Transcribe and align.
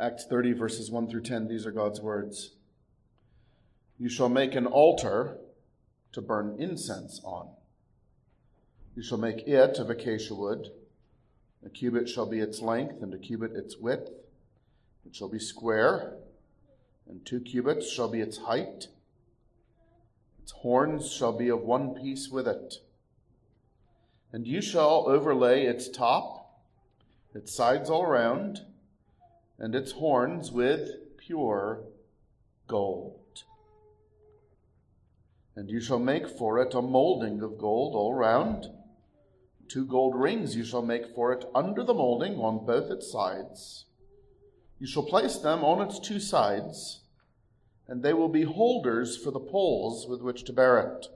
Acts 0.00 0.24
30, 0.24 0.54
verses 0.54 0.90
1 0.90 1.10
through 1.10 1.20
10, 1.20 1.46
these 1.46 1.66
are 1.66 1.70
God's 1.70 2.00
words. 2.00 2.52
You 3.98 4.08
shall 4.08 4.30
make 4.30 4.54
an 4.54 4.64
altar 4.64 5.36
to 6.12 6.22
burn 6.22 6.56
incense 6.58 7.20
on. 7.22 7.50
You 8.96 9.02
shall 9.02 9.18
make 9.18 9.46
it 9.46 9.78
of 9.78 9.90
acacia 9.90 10.34
wood. 10.34 10.70
A 11.66 11.68
cubit 11.68 12.08
shall 12.08 12.24
be 12.24 12.40
its 12.40 12.62
length, 12.62 13.02
and 13.02 13.12
a 13.12 13.18
cubit 13.18 13.52
its 13.52 13.76
width. 13.76 14.08
It 15.04 15.14
shall 15.14 15.28
be 15.28 15.38
square, 15.38 16.14
and 17.06 17.26
two 17.26 17.40
cubits 17.40 17.92
shall 17.92 18.08
be 18.08 18.22
its 18.22 18.38
height. 18.38 18.88
Its 20.42 20.52
horns 20.52 21.12
shall 21.12 21.36
be 21.36 21.50
of 21.50 21.60
one 21.60 21.92
piece 21.92 22.30
with 22.30 22.48
it. 22.48 22.76
And 24.32 24.46
you 24.46 24.62
shall 24.62 25.04
overlay 25.08 25.66
its 25.66 25.90
top, 25.90 26.58
its 27.34 27.54
sides 27.54 27.90
all 27.90 28.02
around, 28.02 28.62
and 29.60 29.74
its 29.74 29.92
horns 29.92 30.50
with 30.50 30.90
pure 31.18 31.84
gold. 32.66 33.44
And 35.54 35.70
you 35.70 35.80
shall 35.80 35.98
make 35.98 36.26
for 36.26 36.58
it 36.58 36.74
a 36.74 36.80
molding 36.80 37.42
of 37.42 37.58
gold 37.58 37.94
all 37.94 38.14
round. 38.14 38.66
Two 39.68 39.84
gold 39.84 40.16
rings 40.16 40.56
you 40.56 40.64
shall 40.64 40.82
make 40.82 41.14
for 41.14 41.32
it 41.32 41.44
under 41.54 41.84
the 41.84 41.94
molding 41.94 42.36
on 42.36 42.64
both 42.64 42.90
its 42.90 43.12
sides. 43.12 43.84
You 44.78 44.86
shall 44.86 45.02
place 45.02 45.36
them 45.36 45.62
on 45.62 45.86
its 45.86 46.00
two 46.00 46.18
sides, 46.18 47.02
and 47.86 48.02
they 48.02 48.14
will 48.14 48.30
be 48.30 48.44
holders 48.44 49.18
for 49.18 49.30
the 49.30 49.38
poles 49.38 50.08
with 50.08 50.22
which 50.22 50.44
to 50.44 50.54
bear 50.54 50.78
it. 50.78 51.08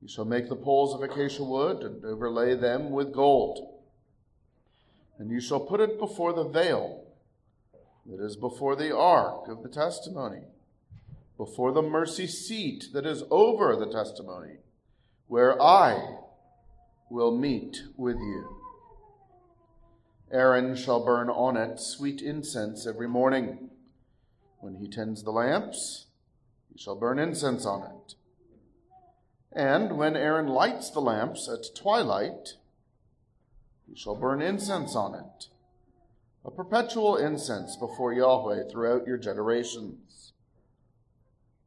You 0.00 0.06
shall 0.08 0.24
make 0.24 0.48
the 0.48 0.56
poles 0.56 0.94
of 0.94 1.02
acacia 1.02 1.42
wood 1.42 1.82
and 1.82 2.04
overlay 2.04 2.54
them 2.54 2.90
with 2.90 3.12
gold. 3.12 3.71
And 5.18 5.30
you 5.30 5.40
shall 5.40 5.60
put 5.60 5.80
it 5.80 5.98
before 5.98 6.32
the 6.32 6.48
veil 6.48 7.04
that 8.06 8.20
is 8.20 8.36
before 8.36 8.74
the 8.74 8.96
ark 8.96 9.48
of 9.48 9.62
the 9.62 9.68
testimony, 9.68 10.42
before 11.36 11.72
the 11.72 11.82
mercy 11.82 12.26
seat 12.26 12.86
that 12.92 13.06
is 13.06 13.22
over 13.30 13.76
the 13.76 13.90
testimony, 13.90 14.56
where 15.28 15.60
I 15.60 16.16
will 17.10 17.36
meet 17.36 17.82
with 17.96 18.16
you. 18.16 18.56
Aaron 20.32 20.74
shall 20.74 21.04
burn 21.04 21.28
on 21.28 21.56
it 21.56 21.78
sweet 21.78 22.22
incense 22.22 22.86
every 22.86 23.06
morning. 23.06 23.68
When 24.60 24.76
he 24.76 24.88
tends 24.88 25.22
the 25.22 25.30
lamps, 25.30 26.06
he 26.72 26.78
shall 26.78 26.96
burn 26.96 27.18
incense 27.18 27.66
on 27.66 27.82
it. 27.82 28.14
And 29.54 29.98
when 29.98 30.16
Aaron 30.16 30.46
lights 30.46 30.90
the 30.90 31.00
lamps 31.00 31.48
at 31.48 31.76
twilight, 31.76 32.54
he 33.92 33.98
shall 33.98 34.14
burn 34.14 34.40
incense 34.40 34.96
on 34.96 35.14
it, 35.14 35.48
a 36.46 36.50
perpetual 36.50 37.16
incense 37.16 37.76
before 37.76 38.14
Yahweh 38.14 38.62
throughout 38.70 39.06
your 39.06 39.18
generations. 39.18 40.32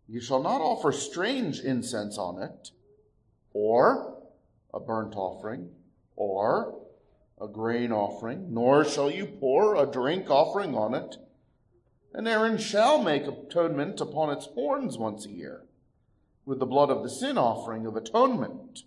You 0.07 0.19
shall 0.19 0.41
not 0.41 0.59
offer 0.59 0.91
strange 0.91 1.59
incense 1.59 2.17
on 2.17 2.41
it, 2.41 2.71
or 3.53 4.17
a 4.73 4.79
burnt 4.79 5.15
offering, 5.15 5.69
or 6.15 6.73
a 7.39 7.47
grain 7.47 7.91
offering, 7.91 8.51
nor 8.51 8.83
shall 8.83 9.11
you 9.11 9.27
pour 9.27 9.75
a 9.75 9.85
drink 9.85 10.27
offering 10.27 10.75
on 10.75 10.95
it. 10.95 11.17
And 12.11 12.27
Aaron 12.27 12.57
shall 12.57 13.03
make 13.03 13.27
atonement 13.27 14.01
upon 14.01 14.35
its 14.35 14.47
horns 14.47 14.97
once 14.97 15.27
a 15.27 15.31
year, 15.31 15.65
with 16.43 16.57
the 16.57 16.65
blood 16.65 16.89
of 16.89 17.03
the 17.03 17.09
sin 17.09 17.37
offering 17.37 17.85
of 17.85 17.95
atonement. 17.95 18.81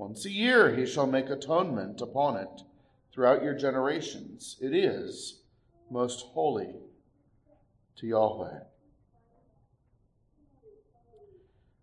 Once 0.00 0.24
a 0.24 0.30
year 0.30 0.74
he 0.74 0.86
shall 0.86 1.06
make 1.06 1.28
atonement 1.28 2.00
upon 2.00 2.34
it 2.34 2.62
throughout 3.12 3.42
your 3.42 3.52
generations. 3.52 4.56
It 4.58 4.74
is 4.74 5.42
most 5.90 6.24
holy 6.28 6.76
to 7.96 8.06
Yahweh. 8.06 8.60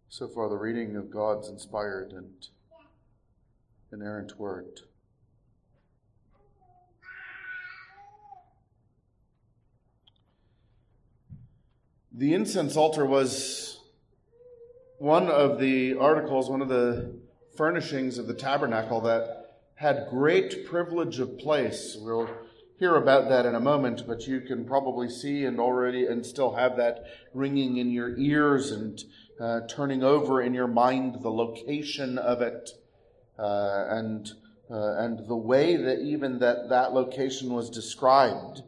So 0.10 0.28
far, 0.28 0.50
the 0.50 0.58
reading 0.58 0.96
of 0.96 1.12
God's 1.12 1.48
inspired 1.48 2.12
and 2.12 2.48
inerrant 3.94 4.40
word. 4.40 4.82
The 12.12 12.34
incense 12.34 12.76
altar 12.76 13.06
was 13.06 13.80
one 14.98 15.28
of 15.28 15.60
the 15.60 15.94
articles, 16.00 16.50
one 16.50 16.64
of 16.64 16.70
the 16.70 17.27
furnishings 17.58 18.20
of 18.20 18.28
the 18.28 18.34
tabernacle 18.34 19.02
that 19.02 19.48
had 19.76 20.08
great 20.10 20.66
privilege 20.66 21.20
of 21.20 21.38
place. 21.40 21.98
We'll 22.00 22.30
hear 22.80 22.96
about 22.96 23.30
that 23.30 23.46
in 23.46 23.56
a 23.56 23.60
moment, 23.60 24.04
but 24.08 24.28
you 24.28 24.42
can 24.42 24.66
probably 24.66 25.10
see 25.10 25.44
and 25.44 25.60
already 25.60 26.06
and 26.06 26.26
still 26.26 26.54
have 26.54 26.78
that 26.78 27.04
ringing 27.34 27.78
in 27.78 27.92
your 27.92 28.18
ears 28.18 28.72
and 28.72 29.04
uh, 29.40 29.62
turning 29.68 30.04
over 30.04 30.42
in 30.42 30.54
your 30.54 30.68
mind 30.68 31.22
the 31.22 31.30
location 31.30 32.18
of 32.18 32.42
it 32.42 32.70
uh, 33.38 33.86
and 33.90 34.32
uh, 34.70 34.98
and 34.98 35.28
the 35.28 35.36
way 35.36 35.78
that 35.78 36.00
even 36.00 36.40
that 36.40 36.70
that 36.70 36.94
location 36.94 37.54
was 37.54 37.70
described. 37.70 38.62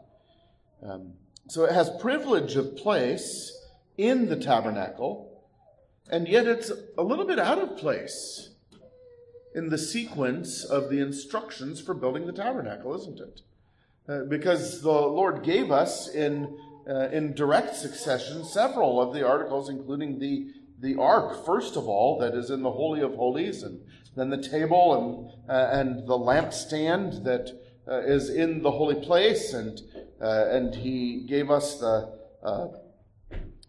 Um, 0.81 1.13
so 1.49 1.65
it 1.65 1.73
has 1.73 1.89
privilege 1.99 2.55
of 2.55 2.77
place 2.77 3.51
in 3.97 4.29
the 4.29 4.37
tabernacle, 4.37 5.43
and 6.09 6.27
yet 6.27 6.47
it's 6.47 6.71
a 6.97 7.03
little 7.03 7.25
bit 7.25 7.37
out 7.37 7.57
of 7.57 7.77
place 7.77 8.48
in 9.55 9.69
the 9.69 9.77
sequence 9.77 10.63
of 10.63 10.89
the 10.89 10.99
instructions 10.99 11.81
for 11.81 11.93
building 11.93 12.27
the 12.27 12.33
tabernacle, 12.33 12.95
isn't 12.95 13.19
it? 13.19 13.41
Uh, 14.07 14.23
because 14.23 14.81
the 14.81 14.91
Lord 14.91 15.43
gave 15.43 15.71
us 15.71 16.07
in 16.07 16.57
uh, 16.89 17.09
in 17.09 17.35
direct 17.35 17.75
succession 17.75 18.43
several 18.43 18.99
of 18.99 19.13
the 19.13 19.27
articles, 19.27 19.69
including 19.69 20.19
the 20.19 20.51
the 20.81 20.95
ark, 20.95 21.45
first 21.45 21.75
of 21.75 21.87
all, 21.87 22.17
that 22.19 22.33
is 22.33 22.49
in 22.49 22.63
the 22.63 22.71
Holy 22.71 23.01
of 23.01 23.13
Holies, 23.15 23.63
and 23.63 23.81
then 24.15 24.29
the 24.29 24.41
table 24.41 25.33
and, 25.45 25.49
uh, 25.49 25.69
and 25.71 26.07
the 26.07 26.17
lampstand 26.17 27.23
that 27.23 27.51
uh, 27.87 27.99
is 28.01 28.29
in 28.29 28.61
the 28.61 28.71
holy 28.71 28.95
place, 28.95 29.53
and, 29.53 29.81
uh, 30.21 30.45
and 30.49 30.75
he 30.75 31.25
gave 31.27 31.49
us 31.49 31.79
the, 31.79 32.13
uh, 32.43 32.67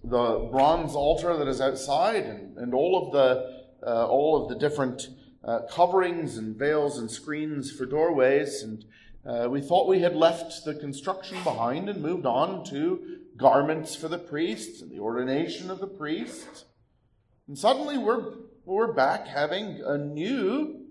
the 0.05 0.49
bronze 0.51 0.95
altar 0.95 1.37
that 1.37 1.49
is 1.49 1.61
outside, 1.61 2.25
and, 2.25 2.57
and 2.59 2.75
all 2.75 3.07
of 3.07 3.13
the, 3.13 3.87
all 3.87 4.43
of 4.43 4.49
the 4.49 4.57
different 4.57 5.09
uh, 5.45 5.61
coverings 5.71 6.37
and 6.37 6.57
veils 6.57 6.99
and 6.99 7.11
screens 7.11 7.71
for 7.73 7.87
doorways. 7.87 8.63
And 8.63 8.85
we 9.51 9.61
thought 9.61 9.89
we 9.89 10.01
had 10.01 10.17
left 10.17 10.65
the 10.65 10.75
construction 10.75 11.43
behind 11.45 11.89
and 11.89 12.03
moved 12.03 12.27
on 12.27 12.65
to 12.67 13.21
garments 13.41 13.97
for 13.97 14.09
the 14.09 14.19
priests 14.19 14.83
and 14.83 14.91
the 14.91 14.99
ordination 15.01 15.71
of 15.71 15.81
the 15.81 15.87
priests. 15.87 16.67
And 17.49 17.59
suddenly 17.59 17.99
we're, 17.99 18.35
we're 18.65 18.93
back 18.93 19.27
having 19.27 19.83
a 19.85 19.97
new 19.99 20.85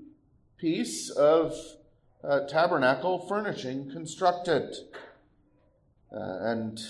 piece 0.58 1.10
of 1.10 1.56
uh, 2.24 2.42
tabernacle 2.48 3.26
furnishing 3.28 3.90
constructed. 3.92 4.76
Uh, 6.12 6.38
and 6.42 6.82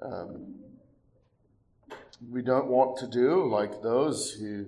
um, 0.00 0.54
we 2.30 2.42
don't 2.42 2.68
want 2.68 2.98
to 2.98 3.06
do 3.06 3.50
like 3.50 3.82
those 3.82 4.32
who 4.32 4.66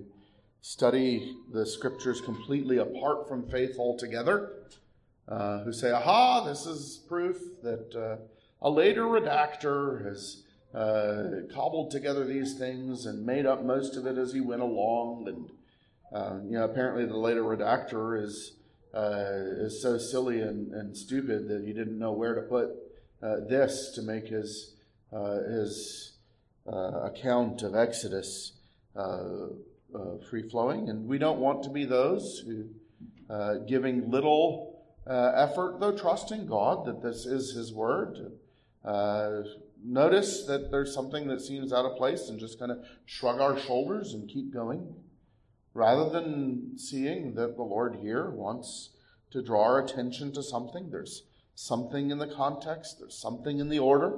study 0.61 1.37
the 1.51 1.65
scriptures 1.65 2.21
completely 2.21 2.77
apart 2.77 3.27
from 3.27 3.47
faith 3.49 3.77
altogether, 3.77 4.53
uh, 5.27 5.63
who 5.63 5.71
say, 5.71 5.91
aha, 5.91 6.43
this 6.45 6.65
is 6.65 7.03
proof 7.07 7.37
that 7.63 7.95
uh, 7.95 8.17
a 8.61 8.69
later 8.69 9.03
redactor 9.03 10.05
has 10.05 10.43
uh, 10.73 11.41
cobbled 11.53 11.91
together 11.91 12.25
these 12.25 12.57
things 12.57 13.05
and 13.05 13.25
made 13.25 13.45
up 13.45 13.63
most 13.63 13.95
of 13.95 14.05
it 14.05 14.17
as 14.17 14.33
he 14.33 14.41
went 14.41 14.61
along. 14.61 15.27
And, 15.27 15.49
uh, 16.13 16.39
you 16.43 16.57
know, 16.57 16.65
apparently 16.65 17.05
the 17.05 17.17
later 17.17 17.43
redactor 17.43 18.21
is, 18.21 18.53
uh, 18.93 19.65
is 19.65 19.81
so 19.81 19.97
silly 19.97 20.41
and, 20.41 20.73
and, 20.73 20.97
stupid 20.97 21.47
that 21.47 21.63
he 21.63 21.73
didn't 21.73 21.99
know 21.99 22.11
where 22.11 22.33
to 22.33 22.41
put 22.41 22.69
uh, 23.21 23.37
this 23.47 23.91
to 23.91 24.01
make 24.01 24.27
his, 24.27 24.73
his 25.11 26.13
account 26.65 27.61
of 27.61 27.75
Exodus 27.75 28.53
free 30.29 30.47
flowing. 30.49 30.89
And 30.89 31.07
we 31.07 31.17
don't 31.17 31.39
want 31.39 31.63
to 31.63 31.69
be 31.69 31.85
those 31.85 32.43
who, 32.45 32.65
uh, 33.29 33.55
giving 33.67 34.09
little 34.09 34.81
uh, 35.07 35.31
effort, 35.35 35.79
though 35.79 35.95
trusting 35.95 36.45
God 36.45 36.85
that 36.85 37.01
this 37.01 37.25
is 37.25 37.53
his 37.53 37.73
word, 37.73 38.33
uh, 38.85 39.41
notice 39.83 40.45
that 40.45 40.71
there's 40.71 40.93
something 40.93 41.27
that 41.27 41.41
seems 41.41 41.73
out 41.73 41.85
of 41.85 41.97
place 41.97 42.29
and 42.29 42.39
just 42.39 42.59
kind 42.59 42.71
of 42.71 42.85
shrug 43.05 43.39
our 43.39 43.57
shoulders 43.57 44.13
and 44.13 44.29
keep 44.29 44.53
going, 44.53 44.93
rather 45.73 46.09
than 46.09 46.77
seeing 46.77 47.35
that 47.35 47.55
the 47.55 47.63
Lord 47.63 47.97
here 48.01 48.29
wants 48.29 48.89
to 49.31 49.41
draw 49.41 49.63
our 49.63 49.79
attention 49.79 50.31
to 50.33 50.43
something. 50.43 50.89
There's 50.89 51.23
something 51.55 52.11
in 52.11 52.17
the 52.17 52.27
context, 52.27 52.99
there's 52.99 53.17
something 53.17 53.59
in 53.59 53.69
the 53.69 53.79
order 53.79 54.17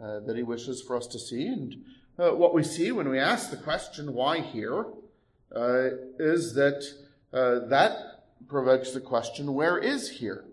uh, 0.00 0.20
that 0.20 0.36
He 0.36 0.42
wishes 0.42 0.82
for 0.82 0.96
us 0.96 1.06
to 1.08 1.18
see. 1.18 1.46
And 1.46 1.84
uh, 2.18 2.30
what 2.30 2.54
we 2.54 2.62
see 2.62 2.92
when 2.92 3.08
we 3.08 3.18
ask 3.18 3.50
the 3.50 3.56
question, 3.56 4.14
why 4.14 4.40
here, 4.40 4.86
uh, 5.54 5.90
is 6.18 6.54
that 6.54 6.82
uh, 7.32 7.66
that 7.68 7.96
provokes 8.48 8.92
the 8.92 9.00
question, 9.00 9.54
where 9.54 9.78
is 9.78 10.10
here? 10.10 10.44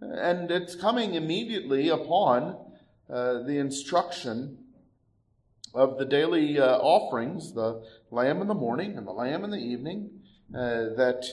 And 0.00 0.50
it's 0.50 0.74
coming 0.74 1.14
immediately 1.14 1.88
upon 1.88 2.56
uh, 3.10 3.42
the 3.42 3.58
instruction 3.58 4.58
of 5.74 5.98
the 5.98 6.04
daily 6.04 6.58
uh, 6.58 6.78
offerings, 6.78 7.52
the 7.52 7.84
lamb 8.10 8.40
in 8.40 8.48
the 8.48 8.54
morning 8.54 8.96
and 8.96 9.06
the 9.06 9.12
lamb 9.12 9.44
in 9.44 9.50
the 9.50 9.58
evening, 9.58 10.10
that 10.50 11.24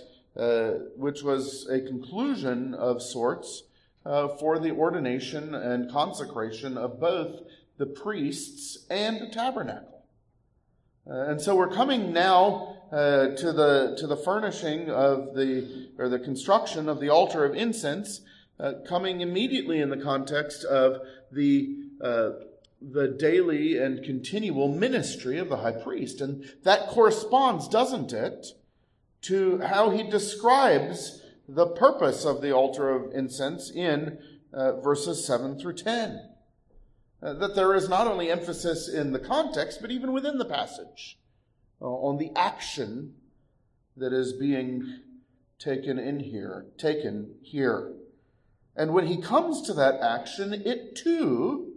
which 0.95 1.23
was 1.23 1.67
a 1.69 1.81
conclusion 1.81 2.73
of 2.73 3.01
sorts 3.01 3.63
uh, 4.05 4.27
for 4.27 4.59
the 4.59 4.71
ordination 4.71 5.53
and 5.53 5.91
consecration 5.91 6.77
of 6.77 6.99
both 6.99 7.41
the 7.79 7.87
priests 7.87 8.85
and 8.91 9.19
the 9.19 9.27
tabernacle. 9.27 10.03
Uh, 11.09 11.31
and 11.31 11.41
so 11.41 11.55
we're 11.55 11.73
coming 11.73 12.13
now 12.13 12.75
uh, 12.91 13.29
to 13.29 13.51
the 13.51 13.95
to 13.97 14.05
the 14.05 14.17
furnishing 14.17 14.89
of 14.91 15.33
the 15.33 15.89
or 15.97 16.09
the 16.09 16.19
construction 16.19 16.87
of 16.87 16.99
the 16.99 17.09
altar 17.09 17.45
of 17.45 17.55
incense, 17.55 18.21
uh, 18.59 18.73
coming 18.87 19.21
immediately 19.21 19.79
in 19.79 19.89
the 19.89 19.97
context 19.97 20.63
of 20.65 21.01
the 21.31 21.77
uh, 22.03 22.31
the 22.81 23.07
daily 23.07 23.77
and 23.77 24.03
continual 24.03 24.67
ministry 24.67 25.37
of 25.39 25.49
the 25.49 25.57
high 25.57 25.71
priest, 25.71 26.21
and 26.21 26.45
that 26.63 26.87
corresponds, 26.89 27.67
doesn't 27.67 28.13
it, 28.13 28.47
to 29.21 29.59
how 29.59 29.89
he 29.89 30.03
describes 30.03 31.21
the 31.47 31.67
purpose 31.67 32.25
of 32.25 32.41
the 32.41 32.51
altar 32.51 32.89
of 32.89 33.11
incense 33.13 33.71
in 33.71 34.19
uh, 34.53 34.79
verses 34.79 35.25
7 35.25 35.59
through 35.59 35.73
10. 35.73 36.21
Uh, 37.21 37.33
that 37.33 37.53
there 37.53 37.75
is 37.75 37.89
not 37.89 38.07
only 38.07 38.31
emphasis 38.31 38.87
in 38.87 39.11
the 39.11 39.19
context, 39.19 39.81
but 39.81 39.91
even 39.91 40.13
within 40.13 40.37
the 40.37 40.45
passage 40.45 41.19
uh, 41.81 41.85
on 41.85 42.17
the 42.17 42.31
action 42.35 43.13
that 43.97 44.13
is 44.13 44.31
being 44.31 44.99
taken 45.57 45.99
in 45.99 46.21
here, 46.21 46.65
taken 46.77 47.35
here. 47.41 47.91
And 48.75 48.93
when 48.93 49.07
he 49.07 49.21
comes 49.21 49.61
to 49.63 49.73
that 49.73 49.99
action, 49.99 50.53
it 50.53 50.95
too 50.95 51.73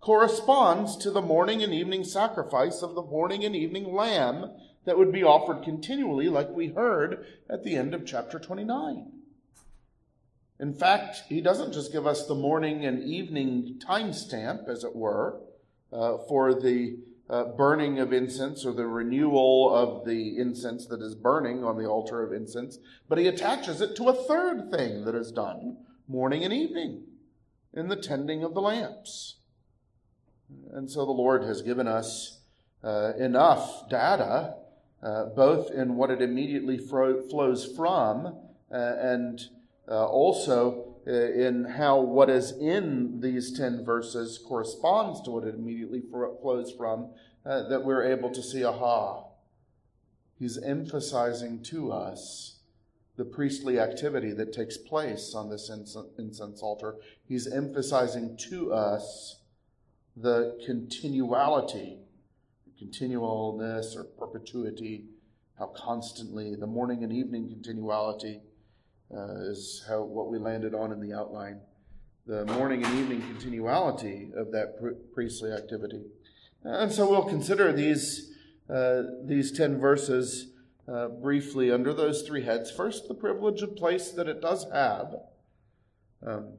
corresponds 0.00 0.96
to 0.98 1.10
the 1.10 1.22
morning 1.22 1.62
and 1.62 1.72
evening 1.72 2.04
sacrifice 2.04 2.82
of 2.82 2.94
the 2.94 3.02
morning 3.02 3.44
and 3.44 3.56
evening 3.56 3.94
lamb 3.94 4.50
that 4.84 4.98
would 4.98 5.10
be 5.10 5.24
offered 5.24 5.64
continually, 5.64 6.28
like 6.28 6.50
we 6.50 6.68
heard 6.68 7.26
at 7.48 7.64
the 7.64 7.74
end 7.74 7.94
of 7.94 8.06
chapter 8.06 8.38
29. 8.38 9.10
In 10.58 10.74
fact, 10.74 11.22
he 11.28 11.40
doesn't 11.40 11.72
just 11.72 11.92
give 11.92 12.06
us 12.06 12.26
the 12.26 12.34
morning 12.34 12.84
and 12.86 13.02
evening 13.02 13.80
timestamp, 13.86 14.68
as 14.68 14.84
it 14.84 14.96
were, 14.96 15.40
uh, 15.92 16.18
for 16.28 16.54
the 16.54 16.98
uh, 17.28 17.44
burning 17.44 17.98
of 17.98 18.12
incense 18.12 18.64
or 18.64 18.72
the 18.72 18.86
renewal 18.86 19.74
of 19.74 20.06
the 20.06 20.38
incense 20.38 20.86
that 20.86 21.02
is 21.02 21.14
burning 21.14 21.64
on 21.64 21.76
the 21.76 21.86
altar 21.86 22.22
of 22.22 22.32
incense, 22.32 22.78
but 23.08 23.18
he 23.18 23.26
attaches 23.26 23.80
it 23.80 23.96
to 23.96 24.08
a 24.08 24.14
third 24.14 24.70
thing 24.70 25.04
that 25.04 25.14
is 25.14 25.32
done 25.32 25.76
morning 26.08 26.44
and 26.44 26.52
evening 26.52 27.02
in 27.74 27.88
the 27.88 27.96
tending 27.96 28.44
of 28.44 28.54
the 28.54 28.60
lamps. 28.60 29.36
And 30.72 30.90
so 30.90 31.04
the 31.04 31.12
Lord 31.12 31.42
has 31.42 31.62
given 31.62 31.88
us 31.88 32.40
uh, 32.84 33.12
enough 33.18 33.88
data 33.90 34.54
uh, 35.02 35.26
both 35.26 35.70
in 35.70 35.96
what 35.96 36.10
it 36.10 36.22
immediately 36.22 36.78
fro- 36.78 37.22
flows 37.28 37.64
from 37.76 38.26
uh, 38.72 38.94
and 38.98 39.48
uh, 39.88 40.06
also 40.06 40.96
uh, 41.06 41.10
in 41.10 41.64
how 41.64 42.00
what 42.00 42.28
is 42.28 42.52
in 42.52 43.20
these 43.20 43.56
10 43.56 43.84
verses 43.84 44.38
corresponds 44.38 45.20
to 45.22 45.30
what 45.30 45.44
it 45.44 45.54
immediately 45.54 46.02
flows 46.10 46.72
from, 46.72 47.10
uh, 47.44 47.68
that 47.68 47.84
we're 47.84 48.04
able 48.04 48.30
to 48.30 48.42
see, 48.42 48.64
aha, 48.64 49.24
he's 50.38 50.58
emphasizing 50.58 51.62
to 51.62 51.92
us 51.92 52.58
the 53.16 53.24
priestly 53.24 53.78
activity 53.78 54.32
that 54.32 54.52
takes 54.52 54.76
place 54.76 55.34
on 55.34 55.48
this 55.48 55.70
incense 55.70 56.60
altar. 56.60 56.96
He's 57.26 57.46
emphasizing 57.46 58.36
to 58.50 58.72
us 58.72 59.40
the 60.16 60.58
continuality 60.66 61.98
continualness 62.78 63.96
or 63.96 64.04
perpetuity, 64.04 65.06
how 65.58 65.66
constantly 65.66 66.54
the 66.54 66.66
morning 66.66 67.02
and 67.02 67.12
evening 67.12 67.48
continuality 67.48 68.40
uh, 69.14 69.50
is 69.50 69.84
how 69.88 70.02
what 70.02 70.30
we 70.30 70.38
landed 70.38 70.74
on 70.74 70.92
in 70.92 71.00
the 71.00 71.12
outline. 71.12 71.60
The 72.26 72.44
morning 72.46 72.84
and 72.84 72.98
evening 72.98 73.20
continuality 73.20 74.30
of 74.36 74.50
that 74.50 74.78
priestly 75.14 75.52
activity, 75.52 76.02
and 76.64 76.90
so 76.90 77.08
we'll 77.08 77.24
consider 77.24 77.72
these 77.72 78.32
uh, 78.68 79.02
these 79.24 79.52
ten 79.52 79.78
verses 79.78 80.48
uh, 80.88 81.08
briefly 81.08 81.70
under 81.70 81.94
those 81.94 82.22
three 82.22 82.42
heads. 82.42 82.70
First, 82.70 83.06
the 83.06 83.14
privilege 83.14 83.62
of 83.62 83.76
place 83.76 84.10
that 84.10 84.28
it 84.28 84.40
does 84.40 84.66
have. 84.72 85.14
Um, 86.26 86.54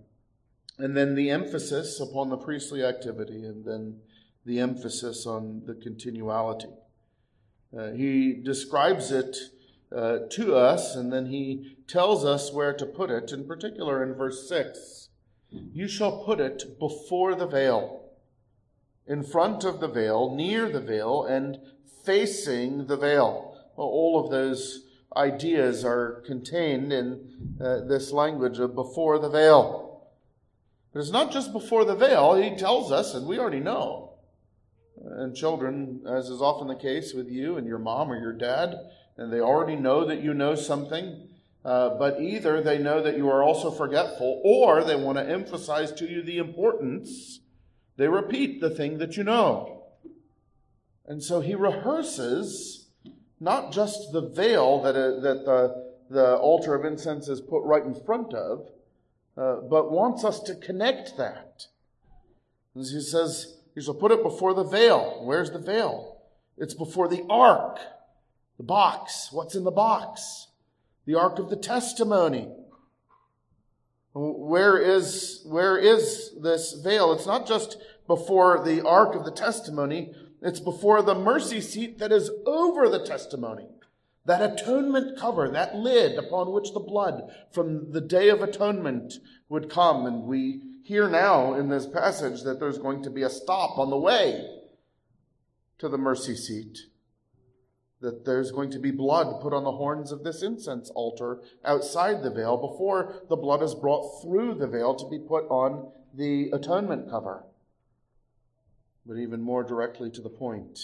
and 0.77 0.95
then 0.95 1.15
the 1.15 1.29
emphasis 1.31 1.99
upon 1.99 2.29
the 2.29 2.37
priestly 2.37 2.83
activity, 2.83 3.43
and 3.43 3.65
then 3.65 3.99
the 4.45 4.59
emphasis 4.59 5.25
on 5.25 5.63
the 5.65 5.73
continuality. 5.73 6.69
Uh, 7.77 7.91
he 7.91 8.33
describes 8.33 9.11
it 9.11 9.35
uh, 9.95 10.19
to 10.29 10.55
us, 10.55 10.95
and 10.95 11.11
then 11.11 11.27
he 11.27 11.77
tells 11.87 12.25
us 12.25 12.51
where 12.51 12.73
to 12.73 12.85
put 12.85 13.09
it, 13.09 13.31
in 13.31 13.47
particular 13.47 14.03
in 14.03 14.13
verse 14.13 14.47
6. 14.49 15.09
You 15.49 15.87
shall 15.87 16.23
put 16.23 16.39
it 16.39 16.79
before 16.79 17.35
the 17.35 17.47
veil, 17.47 18.03
in 19.05 19.23
front 19.23 19.63
of 19.63 19.79
the 19.79 19.87
veil, 19.87 20.35
near 20.35 20.69
the 20.69 20.81
veil, 20.81 21.23
and 21.23 21.59
facing 22.03 22.87
the 22.87 22.97
veil. 22.97 23.57
Well, 23.77 23.87
all 23.87 24.23
of 24.23 24.31
those 24.31 24.85
ideas 25.15 25.85
are 25.85 26.21
contained 26.25 26.91
in 26.91 27.55
uh, 27.61 27.79
this 27.81 28.11
language 28.11 28.59
of 28.59 28.75
before 28.75 29.19
the 29.19 29.29
veil. 29.29 30.01
But 30.91 30.99
it's 30.99 31.11
not 31.11 31.31
just 31.31 31.53
before 31.53 31.85
the 31.85 31.95
veil, 31.95 32.35
he 32.35 32.55
tells 32.55 32.91
us, 32.91 33.13
and 33.13 33.25
we 33.25 33.39
already 33.39 33.61
know 33.61 34.07
and 35.03 35.35
children, 35.35 36.01
as 36.07 36.29
is 36.29 36.41
often 36.41 36.67
the 36.67 36.75
case 36.75 37.13
with 37.13 37.29
you 37.29 37.57
and 37.57 37.67
your 37.67 37.79
mom 37.79 38.11
or 38.11 38.19
your 38.19 38.33
dad, 38.33 38.75
and 39.17 39.31
they 39.31 39.39
already 39.39 39.75
know 39.75 40.05
that 40.05 40.21
you 40.21 40.33
know 40.33 40.55
something, 40.55 41.27
uh, 41.65 41.97
but 41.97 42.21
either 42.21 42.61
they 42.61 42.77
know 42.77 43.01
that 43.01 43.17
you 43.17 43.29
are 43.29 43.43
also 43.43 43.71
forgetful 43.71 44.41
or 44.43 44.83
they 44.83 44.95
want 44.95 45.17
to 45.17 45.29
emphasize 45.29 45.91
to 45.93 46.09
you 46.09 46.21
the 46.21 46.37
importance. 46.37 47.39
They 47.97 48.07
repeat 48.07 48.61
the 48.61 48.69
thing 48.69 48.99
that 48.99 49.17
you 49.17 49.23
know. 49.23 49.85
And 51.05 51.23
so 51.23 51.41
he 51.41 51.55
rehearses 51.55 52.87
not 53.39 53.71
just 53.71 54.11
the 54.11 54.21
veil 54.21 54.81
that, 54.81 54.95
uh, 54.95 55.19
that 55.21 55.45
the, 55.45 55.93
the 56.09 56.37
altar 56.37 56.75
of 56.75 56.85
incense 56.85 57.27
is 57.27 57.41
put 57.41 57.63
right 57.63 57.83
in 57.83 57.95
front 57.95 58.33
of, 58.33 58.69
uh, 59.37 59.57
but 59.69 59.91
wants 59.91 60.23
us 60.23 60.39
to 60.41 60.55
connect 60.55 61.17
that. 61.17 61.67
As 62.77 62.91
he 62.91 63.01
says, 63.01 63.57
he 63.73 63.81
shall 63.81 63.93
put 63.93 64.11
it 64.11 64.23
before 64.23 64.53
the 64.53 64.63
veil. 64.63 65.21
Where's 65.23 65.51
the 65.51 65.59
veil? 65.59 66.17
It's 66.57 66.73
before 66.73 67.07
the 67.07 67.23
ark, 67.29 67.79
the 68.57 68.63
box. 68.63 69.29
What's 69.31 69.55
in 69.55 69.63
the 69.63 69.71
box? 69.71 70.47
The 71.05 71.15
ark 71.15 71.39
of 71.39 71.49
the 71.49 71.55
testimony. 71.55 72.49
Where 74.13 74.77
is, 74.77 75.43
where 75.45 75.77
is 75.77 76.33
this 76.41 76.73
veil? 76.73 77.13
It's 77.13 77.27
not 77.27 77.47
just 77.47 77.77
before 78.07 78.63
the 78.65 78.83
ark 78.85 79.15
of 79.15 79.25
the 79.25 79.31
testimony, 79.31 80.13
it's 80.41 80.59
before 80.59 81.01
the 81.01 81.15
mercy 81.15 81.61
seat 81.61 81.99
that 81.99 82.11
is 82.11 82.31
over 82.45 82.89
the 82.89 83.05
testimony. 83.05 83.67
That 84.25 84.41
atonement 84.41 85.17
cover, 85.17 85.49
that 85.49 85.75
lid 85.75 86.17
upon 86.17 86.51
which 86.51 86.73
the 86.73 86.79
blood 86.79 87.31
from 87.51 87.91
the 87.91 88.01
day 88.01 88.29
of 88.29 88.41
atonement 88.41 89.13
would 89.49 89.69
come. 89.69 90.05
And 90.05 90.23
we 90.23 90.61
hear 90.83 91.07
now 91.07 91.53
in 91.53 91.69
this 91.69 91.85
passage 91.85 92.43
that 92.43 92.59
there's 92.59 92.77
going 92.77 93.03
to 93.03 93.09
be 93.09 93.21
a 93.21 93.29
stop 93.29 93.77
on 93.77 93.89
the 93.89 93.97
way 93.97 94.45
to 95.77 95.87
the 95.87 95.97
mercy 95.97 96.35
seat. 96.35 96.77
That 98.01 98.25
there's 98.25 98.51
going 98.51 98.69
to 98.71 98.79
be 98.79 98.91
blood 98.91 99.41
put 99.41 99.53
on 99.53 99.63
the 99.63 99.71
horns 99.71 100.11
of 100.11 100.23
this 100.23 100.43
incense 100.43 100.91
altar 100.91 101.41
outside 101.65 102.21
the 102.21 102.29
veil 102.29 102.55
before 102.55 103.23
the 103.27 103.35
blood 103.35 103.63
is 103.63 103.73
brought 103.73 104.21
through 104.21 104.55
the 104.55 104.67
veil 104.67 104.93
to 104.95 105.09
be 105.09 105.17
put 105.17 105.45
on 105.49 105.91
the 106.13 106.51
atonement 106.51 107.09
cover. 107.09 107.43
But 109.05 109.17
even 109.17 109.41
more 109.41 109.63
directly 109.63 110.11
to 110.11 110.21
the 110.21 110.29
point, 110.29 110.79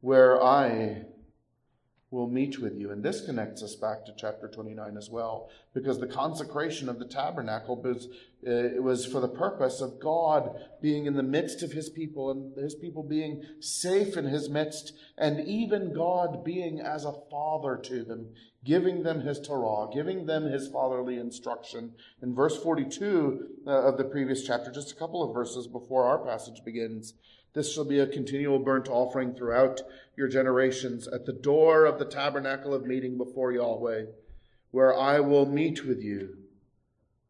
where 0.00 0.42
I 0.42 1.04
will 2.10 2.28
meet 2.28 2.60
with 2.60 2.76
you. 2.76 2.90
And 2.90 3.02
this 3.02 3.24
connects 3.24 3.62
us 3.62 3.76
back 3.76 4.04
to 4.04 4.12
chapter 4.16 4.48
29 4.48 4.96
as 4.96 5.08
well, 5.08 5.48
because 5.74 6.00
the 6.00 6.06
consecration 6.06 6.88
of 6.88 6.98
the 6.98 7.04
tabernacle 7.04 7.76
it 8.42 8.82
was 8.82 9.04
for 9.04 9.20
the 9.20 9.28
purpose 9.28 9.82
of 9.82 10.00
God 10.00 10.50
being 10.80 11.04
in 11.04 11.14
the 11.14 11.22
midst 11.22 11.62
of 11.62 11.72
his 11.72 11.90
people 11.90 12.30
and 12.30 12.56
his 12.56 12.74
people 12.74 13.02
being 13.02 13.42
safe 13.60 14.16
in 14.16 14.24
his 14.24 14.48
midst, 14.48 14.94
and 15.18 15.46
even 15.46 15.92
God 15.92 16.42
being 16.42 16.80
as 16.80 17.04
a 17.04 17.20
father 17.30 17.76
to 17.84 18.02
them, 18.02 18.28
giving 18.64 19.02
them 19.02 19.20
his 19.20 19.40
Torah, 19.40 19.90
giving 19.92 20.24
them 20.24 20.44
his 20.44 20.68
fatherly 20.68 21.18
instruction. 21.18 21.92
In 22.22 22.34
verse 22.34 22.56
42 22.56 23.48
uh, 23.66 23.70
of 23.70 23.98
the 23.98 24.04
previous 24.04 24.42
chapter, 24.46 24.70
just 24.70 24.92
a 24.92 24.96
couple 24.96 25.22
of 25.22 25.34
verses 25.34 25.66
before 25.66 26.06
our 26.06 26.18
passage 26.18 26.64
begins, 26.64 27.14
this 27.52 27.70
shall 27.70 27.84
be 27.84 27.98
a 27.98 28.06
continual 28.06 28.60
burnt 28.60 28.88
offering 28.88 29.34
throughout 29.34 29.82
your 30.16 30.28
generations 30.28 31.08
at 31.08 31.26
the 31.26 31.32
door 31.32 31.84
of 31.84 31.98
the 31.98 32.04
tabernacle 32.06 32.72
of 32.72 32.86
meeting 32.86 33.18
before 33.18 33.52
Yahweh, 33.52 34.04
where 34.70 34.96
I 34.96 35.20
will 35.20 35.46
meet 35.46 35.84
with 35.84 36.00
you 36.00 36.39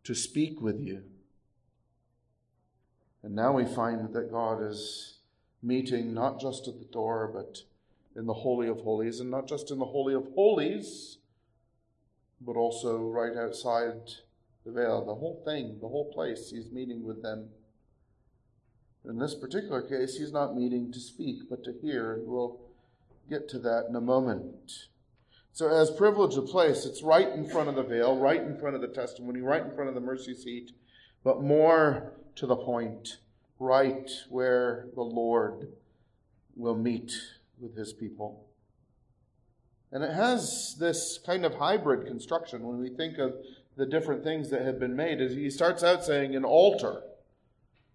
to 0.05 0.15
speak 0.15 0.61
with 0.61 0.81
you. 0.81 1.03
And 3.23 3.35
now 3.35 3.53
we 3.53 3.65
find 3.65 4.13
that 4.13 4.31
God 4.31 4.63
is 4.63 5.19
meeting 5.63 6.15
not 6.15 6.41
just 6.41 6.67
at 6.69 6.79
the 6.79 6.87
door, 6.87 7.31
but 7.33 7.63
in 8.19 8.27
the 8.27 8.35
Holy 8.35 8.69
of 8.69 8.81
Holies, 8.81 9.21
and 9.21 9.31
not 9.31 9.47
just 9.47 9.71
in 9.71 9.79
the 9.79 9.85
Holy 9.85 10.15
of 10.15 10.27
Holies, 10.35 11.19
but 12.41 12.57
also 12.57 12.99
right 12.99 13.37
outside 13.37 14.11
the 14.65 14.73
veil. 14.73 15.05
The 15.05 15.15
whole 15.15 15.43
thing, 15.45 15.79
the 15.81 15.89
whole 15.89 16.11
place, 16.13 16.51
he's 16.51 16.71
meeting 16.71 17.05
with 17.05 17.23
them. 17.23 17.51
In 19.05 19.19
this 19.19 19.35
particular 19.35 19.83
case, 19.83 20.17
he's 20.17 20.33
not 20.33 20.57
meeting 20.57 20.93
to 20.93 21.01
speak, 21.01 21.49
but 21.49 21.63
to 21.65 21.73
hear, 21.81 22.15
and 22.15 22.27
we'll 22.27 22.59
get 23.29 23.49
to 23.51 23.59
that 23.61 23.87
in 23.89 23.97
a 23.97 24.01
moment. 24.01 24.87
So, 25.53 25.69
as 25.69 25.91
privilege 25.91 26.37
of 26.37 26.47
place, 26.47 26.85
it's 26.85 27.03
right 27.03 27.29
in 27.29 27.49
front 27.49 27.69
of 27.69 27.75
the 27.75 27.83
veil, 27.83 28.17
right 28.17 28.41
in 28.41 28.57
front 28.59 28.77
of 28.77 28.81
the 28.81 28.89
testimony, 28.89 29.41
right 29.41 29.65
in 29.65 29.75
front 29.75 29.89
of 29.89 29.95
the 29.95 30.01
mercy 30.01 30.35
seat, 30.35 30.73
but 31.25 31.43
more 31.43 32.15
to 32.37 32.47
the 32.47 32.57
point, 32.57 33.19
right 33.59 34.09
where 34.29 34.87
the 34.95 35.03
Lord 35.03 35.69
will 36.57 36.77
meet 36.77 37.13
with 37.59 37.77
his 37.77 37.93
people. 37.93 38.47
And 39.93 40.05
it 40.05 40.13
has 40.13 40.77
this 40.79 41.19
kind 41.25 41.45
of 41.45 41.55
hybrid 41.55 42.07
construction 42.07 42.63
when 42.63 42.79
we 42.79 42.91
think 42.91 43.19
of 43.19 43.35
the 43.77 43.87
different 43.87 44.23
things 44.23 44.51
that 44.51 44.63
have 44.63 44.79
been 44.79 44.95
made. 44.95 45.21
As 45.21 45.33
he 45.33 45.51
starts 45.51 45.83
out 45.83 46.05
saying 46.05 46.37
an 46.37 46.45
altar. 46.45 47.03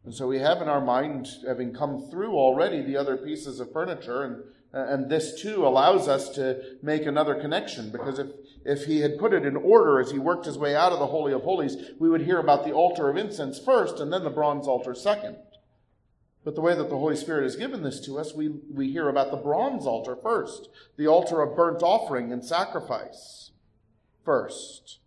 And 0.04 0.14
so 0.14 0.28
we 0.28 0.40
have 0.40 0.62
in 0.62 0.68
our 0.68 0.82
mind, 0.82 1.28
having 1.48 1.74
come 1.74 2.10
through 2.12 2.34
already 2.34 2.82
the 2.82 2.98
other 2.98 3.18
pieces 3.18 3.60
of 3.60 3.72
furniture, 3.72 4.24
and, 4.24 4.44
and 4.76 5.10
this 5.10 5.42
too 5.42 5.66
allows 5.66 6.08
us 6.08 6.30
to 6.30 6.78
make 6.82 7.06
another 7.06 7.36
connection, 7.36 7.90
because 7.92 8.20
if, 8.20 8.28
if 8.66 8.86
he 8.86 9.00
had 9.00 9.18
put 9.18 9.34
it 9.34 9.46
in 9.46 9.56
order 9.56 10.02
as 10.02 10.12
he 10.12 10.20
worked 10.20 10.46
his 10.46 10.58
way 10.58 10.76
out 10.76 10.92
of 10.92 11.00
the 11.00 11.08
Holy 11.08 11.32
of 11.32 11.44
Holies, 11.44 11.78
we 11.98 12.10
would 12.10 12.22
hear 12.22 12.40
about 12.40 12.66
the 12.66 12.74
altar 12.74 13.10
of 13.10 13.16
incense 13.16 13.58
first, 13.58 14.02
and 14.02 14.12
then 14.12 14.26
the 14.26 14.30
bronze 14.30 14.68
altar 14.68 14.94
second. 14.94 15.38
But 16.44 16.56
the 16.56 16.62
way 16.62 16.76
that 16.76 16.90
the 16.90 16.98
Holy 16.98 17.16
Spirit 17.16 17.44
has 17.44 17.56
given 17.56 17.84
this 17.84 18.00
to 18.02 18.20
us, 18.20 18.36
we, 18.36 18.50
we 18.50 18.92
hear 18.92 19.08
about 19.08 19.32
the 19.32 19.38
bronze 19.38 19.88
altar 19.88 20.16
first, 20.16 20.70
the 20.98 21.08
altar 21.08 21.42
of 21.42 21.56
burnt 21.56 21.82
offering 21.82 22.32
and 22.32 22.44
sacrifice 22.44 23.52
first. 24.24 25.00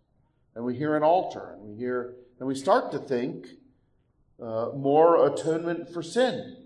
And 0.55 0.65
we 0.65 0.75
hear 0.75 0.97
an 0.97 1.03
altar, 1.03 1.51
and 1.53 1.61
we 1.61 1.75
hear, 1.77 2.15
and 2.39 2.47
we 2.47 2.55
start 2.55 2.91
to 2.91 2.99
think 2.99 3.47
uh, 4.41 4.71
more 4.75 5.27
atonement 5.27 5.93
for 5.93 6.01
sin. 6.01 6.57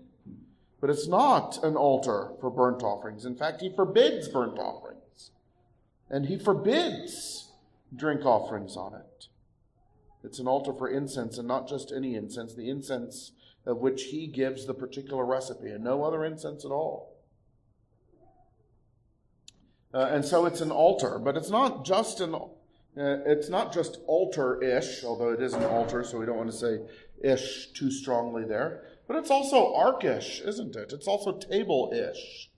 But 0.84 0.90
it's 0.90 1.08
not 1.08 1.64
an 1.64 1.76
altar 1.76 2.32
for 2.42 2.50
burnt 2.50 2.82
offerings. 2.82 3.24
In 3.24 3.36
fact, 3.36 3.62
he 3.62 3.74
forbids 3.74 4.28
burnt 4.28 4.58
offerings. 4.58 5.30
And 6.10 6.26
he 6.26 6.38
forbids 6.38 7.52
drink 7.96 8.26
offerings 8.26 8.76
on 8.76 8.92
it. 8.92 9.28
It's 10.22 10.38
an 10.38 10.46
altar 10.46 10.74
for 10.74 10.86
incense, 10.86 11.38
and 11.38 11.48
not 11.48 11.70
just 11.70 11.90
any 11.90 12.16
incense, 12.16 12.52
the 12.52 12.68
incense 12.68 13.32
of 13.64 13.78
which 13.78 14.02
he 14.10 14.26
gives 14.26 14.66
the 14.66 14.74
particular 14.74 15.24
recipe, 15.24 15.70
and 15.70 15.82
no 15.82 16.04
other 16.04 16.22
incense 16.22 16.66
at 16.66 16.70
all. 16.70 17.16
Uh, 19.94 20.10
and 20.10 20.22
so 20.22 20.44
it's 20.44 20.60
an 20.60 20.70
altar, 20.70 21.18
but 21.18 21.34
it's 21.34 21.48
not 21.48 21.86
just 21.86 22.20
an 22.20 22.34
uh, 22.34 23.24
it's 23.24 23.48
not 23.48 23.72
just 23.72 24.00
altar-ish, 24.06 25.02
although 25.02 25.30
it 25.30 25.40
is 25.40 25.54
an 25.54 25.64
altar, 25.64 26.04
so 26.04 26.18
we 26.18 26.26
don't 26.26 26.36
want 26.36 26.50
to 26.50 26.54
say 26.54 26.78
ish 27.22 27.72
too 27.72 27.90
strongly 27.90 28.44
there. 28.44 28.84
But 29.06 29.16
it's 29.16 29.30
also 29.30 29.74
arkish, 29.74 30.46
isn't 30.46 30.76
it? 30.76 30.92
It's 30.92 31.06
also 31.06 31.32
table-ish. 31.32 32.50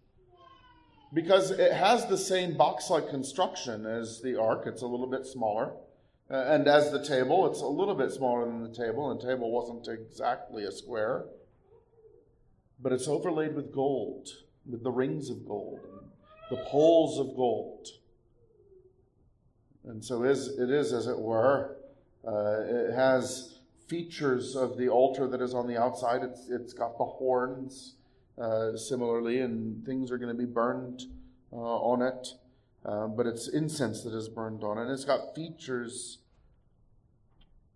Because 1.13 1.51
it 1.51 1.73
has 1.73 2.07
the 2.07 2.19
same 2.19 2.57
box-like 2.57 3.09
construction 3.09 3.87
as 3.87 4.21
the 4.23 4.41
ark. 4.41 4.65
It's 4.67 4.83
a 4.83 4.87
little 4.87 5.07
bit 5.07 5.27
smaller. 5.27 5.73
Uh, 6.31 6.35
and 6.49 6.67
as 6.67 6.91
the 6.91 7.05
table, 7.05 7.51
it's 7.51 7.61
a 7.61 7.67
little 7.67 7.95
bit 7.95 8.11
smaller 8.11 8.45
than 8.45 8.63
the 8.63 8.75
table, 8.75 9.11
and 9.11 9.21
the 9.21 9.27
table 9.27 9.51
wasn't 9.51 9.87
exactly 9.89 10.65
a 10.65 10.73
square. 10.73 11.25
But 12.81 12.93
it's 12.93 13.07
overlaid 13.09 13.55
with 13.55 13.73
gold, 13.73 14.29
with 14.69 14.83
the 14.83 14.91
rings 14.91 15.31
of 15.31 15.47
gold, 15.47 15.81
and 15.85 16.11
the 16.51 16.65
poles 16.65 17.19
of 17.19 17.37
gold. 17.37 17.89
And 19.85 20.05
so 20.05 20.25
is, 20.25 20.49
it 20.49 20.69
is, 20.69 20.93
as 20.93 21.07
it 21.07 21.19
were, 21.19 21.77
uh, 22.27 22.61
it 22.63 22.93
has 22.93 23.56
features 23.89 24.57
of 24.57 24.77
the 24.77 24.89
altar 24.89 25.27
that 25.29 25.41
is 25.41 25.55
on 25.55 25.67
the 25.67 25.81
outside. 25.81 26.23
It's, 26.23 26.49
it's 26.49 26.73
got 26.73 26.99
the 26.99 27.05
horns 27.05 27.95
uh, 28.39 28.77
similarly, 28.77 29.41
and 29.41 29.85
things 29.85 30.11
are 30.11 30.19
going 30.19 30.35
to 30.35 30.39
be 30.39 30.51
burned 30.51 31.05
uh, 31.53 31.57
on 31.57 32.03
it. 32.03 32.29
Uh, 32.85 33.07
but 33.09 33.27
it's 33.27 33.49
incense 33.49 34.03
that 34.03 34.15
is 34.15 34.29
burned 34.29 34.63
on 34.63 34.79
it. 34.79 34.93
It's 34.93 35.05
got 35.05 35.35
features 35.35 36.19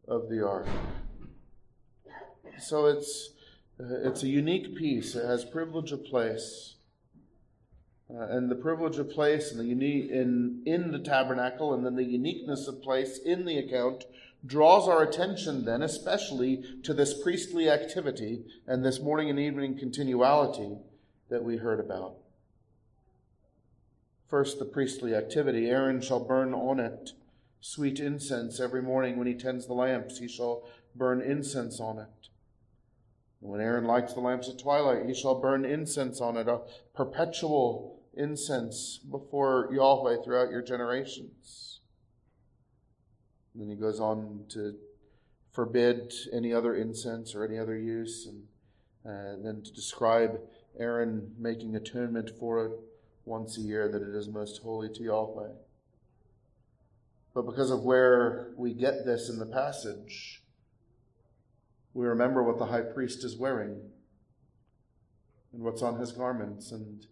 of 0.07 0.29
the 0.29 0.47
ark. 0.47 0.69
So 2.59 2.87
it's 2.87 3.31
uh, 3.81 4.07
it's 4.07 4.23
a 4.23 4.29
unique 4.29 4.76
piece. 4.76 5.14
It 5.14 5.26
has 5.26 5.45
privilege 5.45 5.90
of 5.93 6.05
place. 6.05 6.76
Uh, 8.12 8.26
and 8.29 8.50
the 8.50 8.57
privilege 8.57 8.99
of 8.99 9.09
place 9.09 9.50
and 9.50 9.61
the 9.61 9.64
unique 9.64 10.11
in 10.11 10.62
in 10.67 10.90
the 10.90 10.99
tabernacle 10.99 11.73
and 11.73 11.87
then 11.87 11.97
the 11.97 12.05
uniqueness 12.05 12.67
of 12.67 12.83
place 12.83 13.19
in 13.19 13.45
the 13.45 13.57
account 13.57 14.05
draws 14.44 14.88
our 14.88 15.02
attention 15.02 15.64
then 15.64 15.82
especially 15.82 16.64
to 16.82 16.94
this 16.94 17.20
priestly 17.23 17.68
activity 17.68 18.44
and 18.66 18.85
this 18.85 19.00
morning 19.00 19.28
and 19.28 19.38
evening 19.38 19.78
continuality 19.78 20.78
that 21.28 21.44
we 21.44 21.59
heard 21.59 21.80
about. 21.80 22.14
First 24.28 24.59
the 24.59 24.64
priestly 24.64 25.14
activity. 25.14 25.68
Aaron 25.68 26.00
shall 26.00 26.25
burn 26.25 26.54
on 26.54 26.78
it 26.78 27.12
sweet 27.61 28.00
incense 28.00 28.61
every 28.61 28.82
morning. 28.82 29.16
When 29.16 29.26
he 29.26 29.35
tends 29.35 29.66
the 29.66 29.75
lamps 29.75 30.18
he 30.18 30.28
shall 30.28 30.68
burn 30.94 31.20
incense 31.20 31.80
on 31.80 31.99
it. 31.99 32.28
When 33.40 33.61
aaron 33.61 33.85
lights 33.85 34.14
the 34.14 34.20
lamps 34.20 34.49
at 34.49 34.59
twilight 34.59 35.06
he 35.06 35.14
shall 35.14 35.40
burn 35.40 35.64
incense 35.64 36.20
on 36.20 36.37
it 36.37 36.49
a 36.49 36.61
perpetual 36.94 38.00
incense 38.14 38.99
before 38.99 39.68
Yahweh 39.73 40.23
throughout 40.23 40.50
your 40.50 40.62
generations. 40.62 41.69
And 43.52 43.62
then 43.62 43.69
he 43.69 43.76
goes 43.76 44.00
on 44.00 44.45
to 44.50 44.76
forbid 45.52 46.12
any 46.33 46.52
other 46.52 46.75
incense 46.75 47.35
or 47.35 47.45
any 47.45 47.59
other 47.59 47.76
use, 47.76 48.26
and, 48.26 48.47
uh, 49.04 49.42
then 49.42 49.62
to 49.62 49.73
describe 49.73 50.40
Aaron 50.78 51.35
making 51.38 51.75
atonement 51.75 52.30
for 52.38 52.64
it 52.66 52.73
once 53.25 53.59
a 53.59 53.61
year, 53.61 53.88
that 53.88 54.02
it 54.02 54.14
is 54.14 54.28
most 54.28 54.62
holy 54.62 54.88
to 54.90 55.02
Yahweh. 55.02 55.52
But 57.35 57.42
because 57.42 57.71
of 57.71 57.83
where 57.85 58.52
we 58.57 58.75
get 58.75 59.04
this 59.04 59.28
in 59.28 59.38
the 59.38 59.47
passage, 59.47 60.42
we 61.95 62.07
remember 62.07 62.42
what 62.42 62.59
the 62.59 62.66
high 62.66 62.83
priest 62.83 63.25
is 63.25 63.37
wearing 63.37 63.90
and 65.52 65.62
what's 65.62 65.83
on 65.83 65.99
his 65.99 66.12
garments, 66.12 66.71
and 66.71 67.07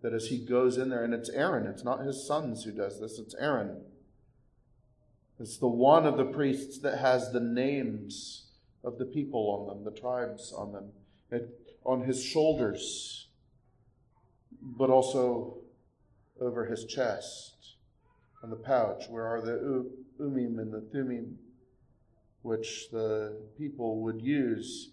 that 0.00 0.14
as 0.14 0.26
he 0.28 0.38
goes 0.38 0.78
in 0.78 0.88
there, 0.88 1.04
and 1.04 1.12
it's 1.12 1.28
Aaron, 1.30 1.66
it's 1.66 1.84
not 1.84 2.04
his 2.04 2.26
sons 2.26 2.64
who 2.64 2.72
does 2.72 3.00
this, 3.00 3.18
it's 3.18 3.34
Aaron. 3.38 3.84
It's 5.42 5.56
the 5.56 5.66
one 5.66 6.06
of 6.06 6.16
the 6.16 6.26
priests 6.26 6.78
that 6.78 7.00
has 7.00 7.32
the 7.32 7.40
names 7.40 8.44
of 8.84 8.96
the 8.98 9.04
people 9.04 9.50
on 9.50 9.66
them, 9.66 9.84
the 9.84 10.00
tribes 10.00 10.54
on 10.56 10.70
them, 10.70 10.92
it, 11.32 11.48
on 11.84 12.02
his 12.02 12.22
shoulders, 12.22 13.26
but 14.62 14.88
also 14.88 15.58
over 16.40 16.66
his 16.66 16.84
chest, 16.84 17.74
on 18.44 18.50
the 18.50 18.56
pouch, 18.56 19.06
where 19.08 19.26
are 19.26 19.40
the 19.40 19.84
Urim 20.20 20.60
and 20.60 20.72
the 20.72 20.88
thummim, 20.92 21.36
which 22.42 22.88
the 22.92 23.36
people 23.58 24.00
would 24.00 24.22
use 24.22 24.90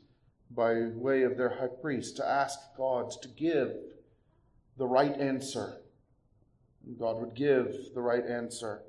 by 0.50 0.74
way 0.96 1.22
of 1.22 1.38
their 1.38 1.60
high 1.60 1.68
priest 1.68 2.18
to 2.18 2.28
ask 2.28 2.58
God 2.76 3.12
to 3.22 3.28
give 3.28 3.76
the 4.80 4.88
right 4.88 5.16
answer. 5.16 5.82
God 7.00 7.20
would 7.20 7.36
give 7.36 7.94
the 7.94 8.02
right 8.02 8.26
answer. 8.26 8.82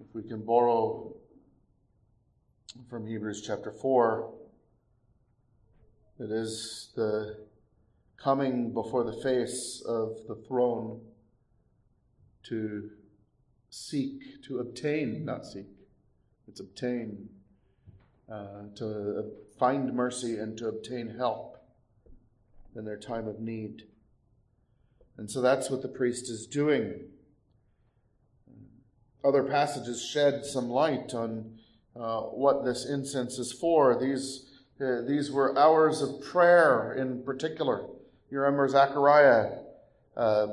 If 0.00 0.06
we 0.12 0.22
can 0.22 0.44
borrow 0.44 1.14
from 2.90 3.06
Hebrews 3.06 3.42
chapter 3.46 3.70
4, 3.70 4.32
it 6.18 6.30
is 6.30 6.90
the 6.96 7.38
coming 8.16 8.72
before 8.72 9.04
the 9.04 9.22
face 9.22 9.82
of 9.86 10.16
the 10.26 10.34
throne 10.48 11.00
to 12.44 12.90
seek, 13.70 14.42
to 14.44 14.58
obtain, 14.58 15.24
not 15.24 15.46
seek, 15.46 15.66
it's 16.48 16.58
obtain, 16.58 17.28
uh, 18.30 18.62
to 18.74 19.30
find 19.58 19.94
mercy 19.94 20.38
and 20.38 20.58
to 20.58 20.68
obtain 20.68 21.14
help 21.16 21.62
in 22.74 22.84
their 22.84 22.98
time 22.98 23.28
of 23.28 23.38
need. 23.38 23.84
And 25.16 25.30
so 25.30 25.40
that's 25.40 25.70
what 25.70 25.82
the 25.82 25.88
priest 25.88 26.28
is 26.28 26.46
doing. 26.46 27.10
Other 29.24 29.42
passages 29.42 30.04
shed 30.04 30.44
some 30.44 30.68
light 30.68 31.14
on 31.14 31.58
uh, 31.96 32.20
what 32.20 32.64
this 32.64 32.84
incense 32.84 33.38
is 33.38 33.52
for. 33.52 33.98
These, 33.98 34.50
uh, 34.80 35.02
these 35.06 35.30
were 35.30 35.58
hours 35.58 36.02
of 36.02 36.20
prayer 36.20 36.92
in 36.92 37.22
particular. 37.22 37.86
You 38.30 38.40
remember 38.40 38.68
Zechariah, 38.68 39.58
uh, 40.16 40.46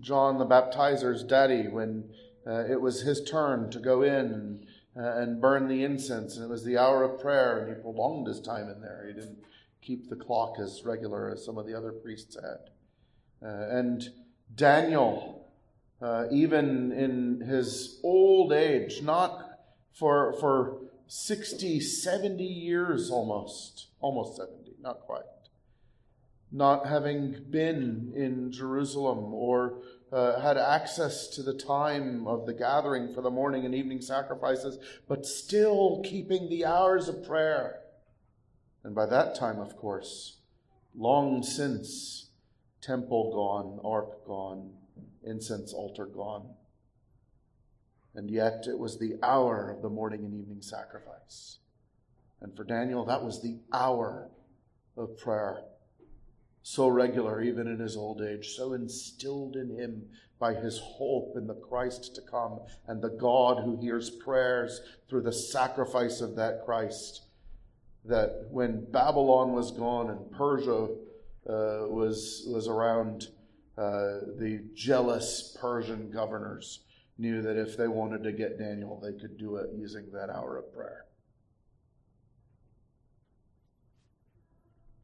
John 0.00 0.38
the 0.38 0.44
baptizer's 0.44 1.24
daddy, 1.24 1.68
when 1.68 2.04
uh, 2.46 2.64
it 2.70 2.80
was 2.80 3.02
his 3.02 3.24
turn 3.24 3.70
to 3.70 3.78
go 3.78 4.02
in 4.02 4.26
and 4.32 4.66
uh, 4.96 5.16
and 5.16 5.40
burn 5.40 5.68
the 5.68 5.84
incense. 5.84 6.36
And 6.36 6.44
it 6.44 6.48
was 6.48 6.64
the 6.64 6.78
hour 6.78 7.02
of 7.02 7.20
prayer, 7.20 7.60
and 7.60 7.76
he 7.76 7.82
prolonged 7.82 8.26
his 8.26 8.40
time 8.40 8.68
in 8.68 8.80
there. 8.80 9.04
He 9.06 9.14
didn't 9.14 9.38
keep 9.80 10.08
the 10.08 10.16
clock 10.16 10.56
as 10.60 10.82
regular 10.84 11.30
as 11.30 11.44
some 11.44 11.58
of 11.58 11.66
the 11.66 11.76
other 11.76 11.92
priests 11.92 12.36
had. 12.36 12.70
Uh, 13.46 13.76
and 13.76 14.10
Daniel, 14.54 15.41
uh, 16.02 16.24
even 16.32 16.90
in 16.92 17.40
his 17.46 18.00
old 18.02 18.52
age, 18.52 19.02
not 19.02 19.60
for, 19.92 20.34
for 20.40 20.80
60, 21.06 21.80
70 21.80 22.42
years 22.42 23.10
almost, 23.10 23.86
almost 24.00 24.36
70, 24.36 24.72
not 24.80 25.00
quite, 25.00 25.22
not 26.50 26.86
having 26.86 27.36
been 27.50 28.12
in 28.16 28.50
Jerusalem 28.50 29.32
or 29.32 29.78
uh, 30.12 30.40
had 30.40 30.58
access 30.58 31.28
to 31.28 31.42
the 31.42 31.54
time 31.54 32.26
of 32.26 32.46
the 32.46 32.52
gathering 32.52 33.14
for 33.14 33.22
the 33.22 33.30
morning 33.30 33.64
and 33.64 33.74
evening 33.74 34.00
sacrifices, 34.00 34.78
but 35.08 35.24
still 35.24 36.02
keeping 36.04 36.48
the 36.48 36.64
hours 36.64 37.08
of 37.08 37.24
prayer. 37.24 37.80
And 38.82 38.94
by 38.94 39.06
that 39.06 39.36
time, 39.36 39.60
of 39.60 39.76
course, 39.76 40.38
long 40.94 41.42
since, 41.42 42.30
temple 42.80 43.32
gone, 43.32 43.80
ark 43.84 44.26
gone, 44.26 44.72
incense 45.24 45.72
altar 45.72 46.06
gone. 46.06 46.54
And 48.14 48.30
yet 48.30 48.66
it 48.68 48.78
was 48.78 48.98
the 48.98 49.16
hour 49.22 49.70
of 49.70 49.82
the 49.82 49.88
morning 49.88 50.24
and 50.24 50.34
evening 50.34 50.60
sacrifice. 50.60 51.58
And 52.40 52.54
for 52.56 52.64
Daniel, 52.64 53.04
that 53.06 53.22
was 53.22 53.40
the 53.40 53.58
hour 53.72 54.30
of 54.96 55.16
prayer 55.18 55.64
so 56.62 56.88
regular 56.88 57.42
even 57.42 57.66
in 57.66 57.78
his 57.78 57.96
old 57.96 58.22
age, 58.22 58.50
so 58.50 58.72
instilled 58.72 59.56
in 59.56 59.76
him 59.76 60.04
by 60.38 60.54
his 60.54 60.78
hope 60.78 61.36
in 61.36 61.46
the 61.46 61.54
Christ 61.54 62.14
to 62.14 62.20
come 62.22 62.60
and 62.86 63.00
the 63.00 63.10
God 63.10 63.62
who 63.64 63.76
hears 63.80 64.10
prayers 64.10 64.80
through 65.08 65.22
the 65.22 65.32
sacrifice 65.32 66.20
of 66.20 66.36
that 66.36 66.64
Christ. 66.64 67.22
That 68.04 68.46
when 68.50 68.84
Babylon 68.90 69.52
was 69.52 69.70
gone 69.70 70.10
and 70.10 70.30
Persia 70.32 70.88
uh, 71.48 71.86
was, 71.88 72.44
was 72.48 72.66
around, 72.66 73.28
uh, 73.78 74.20
the 74.38 74.62
jealous 74.74 75.56
Persian 75.60 76.10
governors 76.10 76.80
knew 77.18 77.40
that 77.42 77.56
if 77.56 77.76
they 77.76 77.88
wanted 77.88 78.22
to 78.24 78.32
get 78.32 78.58
Daniel, 78.58 79.00
they 79.02 79.18
could 79.18 79.38
do 79.38 79.56
it 79.56 79.70
using 79.74 80.10
that 80.12 80.28
hour 80.28 80.58
of 80.58 80.72
prayer. 80.74 81.06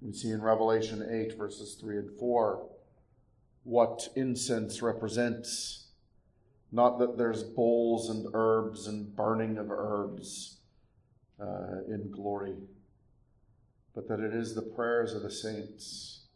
We 0.00 0.12
see 0.12 0.30
in 0.30 0.42
Revelation 0.42 1.06
8, 1.10 1.37
verses 1.37 1.75
3 1.80 1.98
and 1.98 2.18
4, 2.18 2.68
what 3.64 4.08
incense 4.14 4.80
represents. 4.80 5.88
Not 6.70 6.98
that 6.98 7.18
there's 7.18 7.42
bowls 7.42 8.10
and 8.10 8.26
herbs 8.34 8.87
and 8.87 9.14
burning 9.16 9.58
of 9.58 9.70
herbs 9.70 10.58
uh, 11.40 11.84
in 11.88 12.10
glory, 12.10 12.54
but 13.94 14.08
that 14.08 14.20
it 14.20 14.34
is 14.34 14.54
the 14.54 14.62
prayers 14.62 15.14
of 15.14 15.22
the 15.22 15.30
saints. 15.30 16.27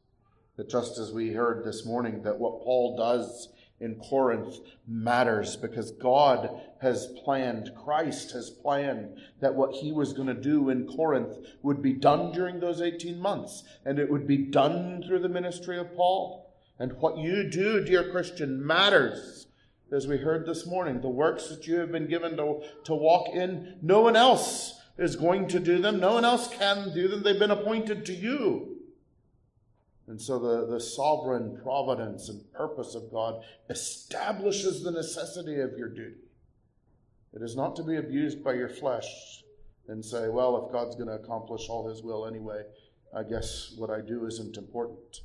That 0.57 0.69
just 0.69 0.99
as 0.99 1.13
we 1.13 1.33
heard 1.33 1.65
this 1.65 1.87
morning, 1.87 2.23
that 2.23 2.39
what 2.39 2.63
Paul 2.63 2.97
does 2.97 3.49
in 3.83 3.97
Corinth 3.97 4.59
matters 4.87 5.57
because 5.57 5.91
God 5.91 6.61
has 6.81 7.09
planned, 7.25 7.73
Christ 7.85 8.31
has 8.33 8.49
planned 8.49 9.17
that 9.41 9.55
what 9.55 9.75
he 9.75 9.91
was 9.93 10.13
going 10.13 10.29
to 10.29 10.35
do 10.35 10.71
in 10.71 10.87
Corinth 10.87 11.37
would 11.63 11.83
be 11.83 11.93
done 11.93 12.33
during 12.33 12.61
those 12.61 12.81
18 12.81 13.19
months, 13.19 13.65
and 13.85 13.99
it 13.99 14.11
would 14.11 14.27
be 14.27 14.37
done 14.37 15.03
through 15.03 15.19
the 15.19 15.29
ministry 15.29 15.79
of 15.79 15.95
Paul. 15.97 16.55
And 16.79 16.93
what 16.95 17.19
you 17.19 17.49
do, 17.51 17.85
dear 17.85 18.11
Christian, 18.11 18.65
matters. 18.65 19.47
As 19.91 20.07
we 20.07 20.17
heard 20.17 20.47
this 20.47 20.67
morning, 20.67 21.01
the 21.01 21.09
works 21.09 21.49
that 21.49 21.67
you 21.67 21.77
have 21.81 21.93
been 21.93 22.09
given 22.09 22.37
to, 22.37 22.63
to 22.85 22.95
walk 22.95 23.29
in, 23.35 23.79
no 23.83 24.01
one 24.01 24.17
else 24.17 24.81
is 24.97 25.17
going 25.17 25.49
to 25.49 25.61
do 25.61 25.79
them. 25.79 26.01
No 26.01 26.15
one 26.15 26.25
else 26.25 26.49
can 26.49 26.95
do 26.95 27.09
them. 27.09 27.23
They've 27.23 27.39
been 27.39 27.51
appointed 27.51 28.07
to 28.07 28.15
you. 28.15 28.72
And 30.13 30.21
so 30.21 30.39
the, 30.39 30.67
the 30.67 30.79
sovereign 30.79 31.59
providence 31.63 32.29
and 32.29 32.53
purpose 32.53 32.95
of 32.95 33.11
God 33.11 33.43
establishes 33.71 34.83
the 34.83 34.91
necessity 34.91 35.59
of 35.59 35.79
your 35.79 35.89
duty. 35.89 36.21
It 37.33 37.41
is 37.41 37.57
not 37.57 37.75
to 37.77 37.83
be 37.83 37.97
abused 37.97 38.45
by 38.45 38.53
your 38.53 38.69
flesh 38.69 39.43
and 39.89 40.05
say, 40.05 40.29
well, 40.29 40.67
if 40.67 40.71
God's 40.71 40.97
going 40.97 41.09
to 41.09 41.15
accomplish 41.15 41.67
all 41.71 41.89
his 41.89 42.03
will 42.03 42.27
anyway, 42.27 42.61
I 43.17 43.23
guess 43.23 43.73
what 43.79 43.89
I 43.89 44.03
do 44.03 44.27
isn't 44.27 44.59
important. 44.59 45.23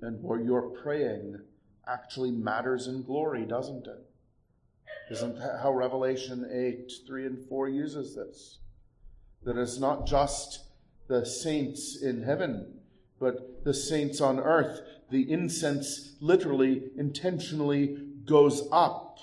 And 0.00 0.22
where 0.22 0.40
your 0.40 0.70
praying 0.70 1.40
actually 1.88 2.30
matters 2.30 2.86
in 2.86 3.02
glory, 3.02 3.44
doesn't 3.44 3.88
it? 3.88 4.06
Isn't 5.10 5.34
that 5.40 5.58
how 5.60 5.72
Revelation 5.72 6.48
8, 6.48 6.92
3 7.08 7.26
and 7.26 7.48
4 7.48 7.68
uses 7.70 8.14
this? 8.14 8.58
That 9.42 9.58
it's 9.58 9.80
not 9.80 10.06
just 10.06 10.60
the 11.08 11.24
saints 11.24 12.00
in 12.00 12.22
heaven, 12.22 12.80
but 13.20 13.64
the 13.64 13.74
saints 13.74 14.20
on 14.20 14.38
earth. 14.38 14.80
The 15.10 15.30
incense 15.30 16.16
literally, 16.20 16.90
intentionally 16.96 17.98
goes 18.24 18.66
up. 18.72 19.18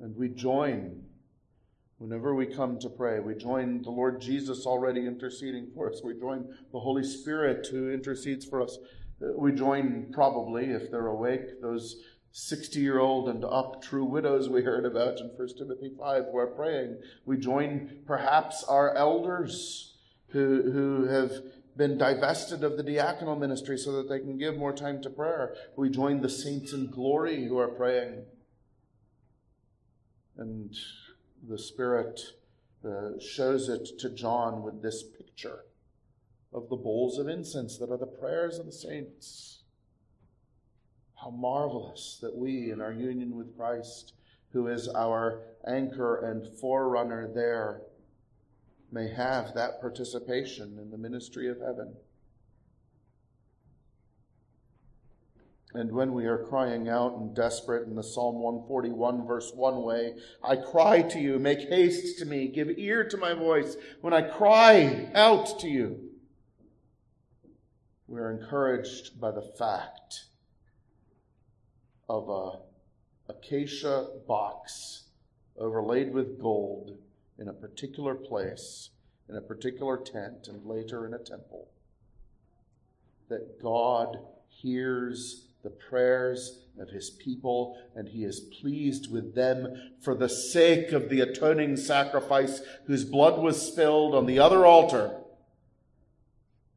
And 0.00 0.16
we 0.16 0.28
join 0.28 1.04
whenever 1.98 2.34
we 2.34 2.46
come 2.46 2.78
to 2.78 2.88
pray. 2.88 3.18
We 3.20 3.34
join 3.34 3.82
the 3.82 3.90
Lord 3.90 4.20
Jesus 4.20 4.66
already 4.66 5.06
interceding 5.06 5.68
for 5.74 5.90
us. 5.90 6.00
We 6.02 6.14
join 6.14 6.54
the 6.72 6.80
Holy 6.80 7.04
Spirit 7.04 7.66
who 7.66 7.90
intercedes 7.90 8.44
for 8.44 8.62
us. 8.62 8.78
Uh, 9.20 9.32
we 9.36 9.52
join, 9.52 10.06
probably, 10.12 10.66
if 10.66 10.90
they're 10.90 11.08
awake, 11.08 11.60
those 11.60 11.96
60 12.32 12.80
year 12.80 12.98
old 12.98 13.28
and 13.28 13.44
up 13.44 13.82
true 13.82 14.04
widows 14.04 14.48
we 14.48 14.62
heard 14.62 14.84
about 14.84 15.18
in 15.18 15.28
1 15.28 15.48
Timothy 15.56 15.92
5 15.98 16.24
who 16.30 16.38
are 16.38 16.46
praying. 16.46 16.98
We 17.24 17.36
join 17.38 18.00
perhaps 18.06 18.64
our 18.64 18.94
elders 18.94 19.96
who, 20.28 20.70
who 20.70 21.06
have 21.06 21.32
been 21.76 21.96
divested 21.96 22.64
of 22.64 22.76
the 22.76 22.82
diaconal 22.82 23.38
ministry 23.38 23.78
so 23.78 23.92
that 23.92 24.08
they 24.08 24.18
can 24.18 24.36
give 24.36 24.56
more 24.56 24.72
time 24.72 25.00
to 25.02 25.10
prayer. 25.10 25.54
We 25.76 25.88
join 25.88 26.20
the 26.20 26.28
saints 26.28 26.72
in 26.72 26.90
glory 26.90 27.46
who 27.46 27.58
are 27.58 27.68
praying. 27.68 28.24
And 30.36 30.76
the 31.48 31.58
Spirit 31.58 32.20
uh, 32.84 33.18
shows 33.20 33.68
it 33.68 33.98
to 34.00 34.10
John 34.10 34.62
with 34.62 34.82
this 34.82 35.02
picture 35.02 35.64
of 36.52 36.68
the 36.68 36.76
bowls 36.76 37.18
of 37.18 37.28
incense 37.28 37.78
that 37.78 37.90
are 37.90 37.98
the 37.98 38.06
prayers 38.06 38.58
of 38.58 38.66
the 38.66 38.72
saints. 38.72 39.57
How 41.20 41.30
marvelous 41.30 42.18
that 42.22 42.36
we, 42.36 42.70
in 42.70 42.80
our 42.80 42.92
union 42.92 43.36
with 43.36 43.56
Christ, 43.56 44.14
who 44.52 44.68
is 44.68 44.88
our 44.88 45.42
anchor 45.66 46.24
and 46.24 46.46
forerunner 46.60 47.30
there, 47.34 47.82
may 48.92 49.08
have 49.12 49.54
that 49.54 49.80
participation 49.80 50.78
in 50.80 50.90
the 50.90 50.98
ministry 50.98 51.48
of 51.48 51.58
heaven. 51.58 51.94
And 55.74 55.92
when 55.92 56.14
we 56.14 56.24
are 56.24 56.44
crying 56.44 56.88
out 56.88 57.16
and 57.16 57.34
desperate 57.34 57.86
in 57.86 57.94
the 57.94 58.02
Psalm 58.02 58.36
141, 58.36 59.26
verse 59.26 59.52
1 59.54 59.82
way, 59.82 60.14
I 60.42 60.56
cry 60.56 61.02
to 61.02 61.18
you, 61.18 61.38
make 61.38 61.68
haste 61.68 62.18
to 62.20 62.24
me, 62.24 62.48
give 62.48 62.78
ear 62.78 63.04
to 63.04 63.16
my 63.18 63.34
voice 63.34 63.76
when 64.00 64.14
I 64.14 64.22
cry 64.22 65.10
out 65.14 65.58
to 65.60 65.68
you. 65.68 66.10
We 68.06 68.18
are 68.18 68.30
encouraged 68.30 69.20
by 69.20 69.32
the 69.32 69.42
fact 69.58 70.24
of 72.08 72.28
a 72.28 73.30
acacia 73.30 74.08
box 74.26 75.04
uh, 75.58 75.62
overlaid 75.62 76.12
with 76.12 76.40
gold 76.40 76.96
in 77.38 77.48
a 77.48 77.52
particular 77.52 78.14
place, 78.14 78.90
in 79.28 79.36
a 79.36 79.40
particular 79.40 79.96
tent, 79.96 80.48
and 80.48 80.64
later 80.64 81.06
in 81.06 81.14
a 81.14 81.18
temple. 81.18 81.68
That 83.28 83.62
God 83.62 84.18
hears 84.48 85.46
the 85.62 85.70
prayers 85.70 86.60
of 86.78 86.88
his 86.88 87.10
people, 87.10 87.76
and 87.94 88.08
he 88.08 88.24
is 88.24 88.40
pleased 88.40 89.10
with 89.12 89.34
them 89.34 89.92
for 90.00 90.14
the 90.14 90.28
sake 90.28 90.92
of 90.92 91.08
the 91.08 91.20
atoning 91.20 91.76
sacrifice 91.76 92.62
whose 92.86 93.04
blood 93.04 93.42
was 93.42 93.60
spilled 93.60 94.14
on 94.14 94.26
the 94.26 94.38
other 94.38 94.64
altar. 94.64 95.18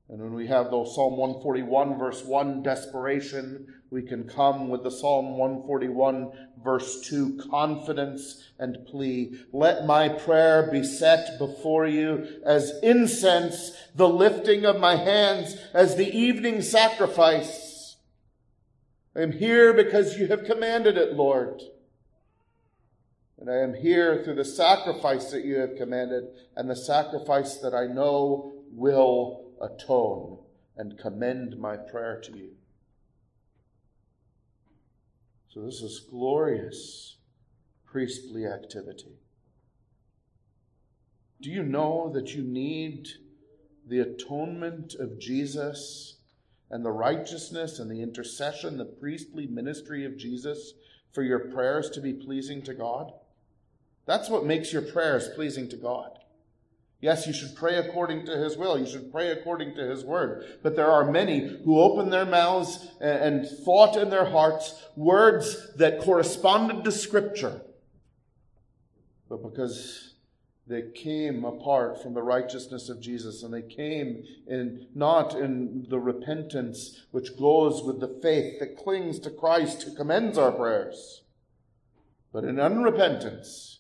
And 0.10 0.20
when 0.20 0.34
we 0.34 0.48
have 0.48 0.72
the 0.72 0.86
Psalm 0.86 1.16
141, 1.16 1.98
verse 1.98 2.26
1, 2.26 2.64
desperation, 2.64 3.81
we 3.92 4.02
can 4.02 4.24
come 4.24 4.70
with 4.70 4.84
the 4.84 4.90
Psalm 4.90 5.38
141, 5.38 6.32
verse 6.64 7.02
2, 7.02 7.42
confidence 7.52 8.42
and 8.58 8.86
plea. 8.88 9.38
Let 9.52 9.86
my 9.86 10.08
prayer 10.08 10.72
be 10.72 10.82
set 10.82 11.38
before 11.38 11.86
you 11.86 12.40
as 12.46 12.80
incense, 12.82 13.74
the 13.94 14.08
lifting 14.08 14.66
of 14.66 14.80
my 14.80 14.96
hands 14.96 15.58
as 15.74 15.98
the 15.98 16.10
evening 16.10 16.62
sacrifice. 16.62 17.98
I 19.14 19.24
am 19.24 19.34
here 19.34 19.74
because 19.74 20.18
you 20.18 20.28
have 20.28 20.46
commanded 20.46 20.98
it, 20.98 21.14
Lord. 21.14 21.62
And 23.38 23.50
I 23.50 23.58
am 23.58 23.74
here 23.74 24.24
through 24.24 24.36
the 24.36 24.46
sacrifice 24.46 25.32
that 25.32 25.44
you 25.44 25.58
have 25.58 25.76
commanded 25.76 26.30
and 26.56 26.70
the 26.70 26.78
sacrifice 26.78 27.58
that 27.58 27.74
I 27.74 27.88
know 27.88 28.54
will 28.72 29.52
atone 29.62 30.38
and 30.78 30.98
commend 30.98 31.58
my 31.58 31.76
prayer 31.76 32.22
to 32.22 32.38
you. 32.38 32.52
So, 35.54 35.60
this 35.66 35.82
is 35.82 36.00
glorious 36.00 37.18
priestly 37.86 38.46
activity. 38.46 39.18
Do 41.42 41.50
you 41.50 41.62
know 41.62 42.10
that 42.14 42.34
you 42.34 42.42
need 42.42 43.10
the 43.86 44.00
atonement 44.00 44.96
of 44.96 45.20
Jesus 45.20 46.16
and 46.70 46.86
the 46.86 46.92
righteousness 46.92 47.80
and 47.80 47.92
the 47.92 48.02
intercession, 48.02 48.78
the 48.78 48.86
priestly 48.86 49.46
ministry 49.46 50.06
of 50.06 50.16
Jesus 50.16 50.74
for 51.12 51.22
your 51.22 51.40
prayers 51.40 51.90
to 51.90 52.00
be 52.00 52.14
pleasing 52.14 52.62
to 52.62 52.74
God? 52.74 53.12
That's 54.06 54.30
what 54.30 54.46
makes 54.46 54.72
your 54.72 54.84
prayers 54.84 55.28
pleasing 55.36 55.68
to 55.70 55.76
God. 55.76 56.18
Yes, 57.02 57.26
you 57.26 57.34
should 57.34 57.56
pray 57.56 57.78
according 57.78 58.28
to 58.28 58.38
His 58.38 58.56
will. 58.56 58.80
You 58.80 58.86
should 58.86 59.12
pray 59.12 59.32
according 59.32 59.74
to 59.76 59.82
His 59.82 60.06
word. 60.06 60.60
But 60.62 60.76
there 60.76 60.90
are 60.90 61.12
many 61.12 61.40
who 61.66 61.80
open 61.80 62.12
their 62.12 62.26
mouths 62.26 62.88
and 63.02 63.48
thought 63.48 63.98
in 63.98 64.12
their 64.12 64.26
hearts 64.26 64.86
words 64.96 65.74
that 65.78 66.02
corresponded 66.02 66.84
to 66.84 66.92
Scripture. 66.92 67.62
But 69.28 69.42
because 69.42 70.14
they 70.68 70.84
came 70.94 71.44
apart 71.44 72.02
from 72.02 72.14
the 72.14 72.22
righteousness 72.22 72.88
of 72.88 73.02
Jesus 73.02 73.42
and 73.42 73.54
they 73.54 73.64
came 73.64 74.24
in 74.48 74.88
not 74.94 75.34
in 75.34 75.88
the 75.90 76.00
repentance 76.00 77.02
which 77.12 77.36
goes 77.38 77.82
with 77.84 78.00
the 78.00 78.20
faith 78.22 78.60
that 78.60 78.78
clings 78.78 79.20
to 79.20 79.32
Christ 79.32 79.84
who 79.84 79.96
commends 79.96 80.38
our 80.38 80.52
prayers, 80.52 81.24
but 82.32 82.44
in 82.44 82.58
unrepentance, 82.58 83.80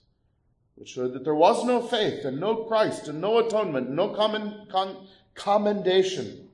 which 0.81 0.89
showed 0.89 1.13
that 1.13 1.23
there 1.23 1.35
was 1.35 1.63
no 1.63 1.79
faith 1.79 2.25
and 2.25 2.39
no 2.39 2.55
Christ 2.63 3.07
and 3.07 3.21
no 3.21 3.37
atonement, 3.37 3.91
no 3.91 4.09
common, 4.15 4.65
con, 4.71 5.05
commendation. 5.35 6.49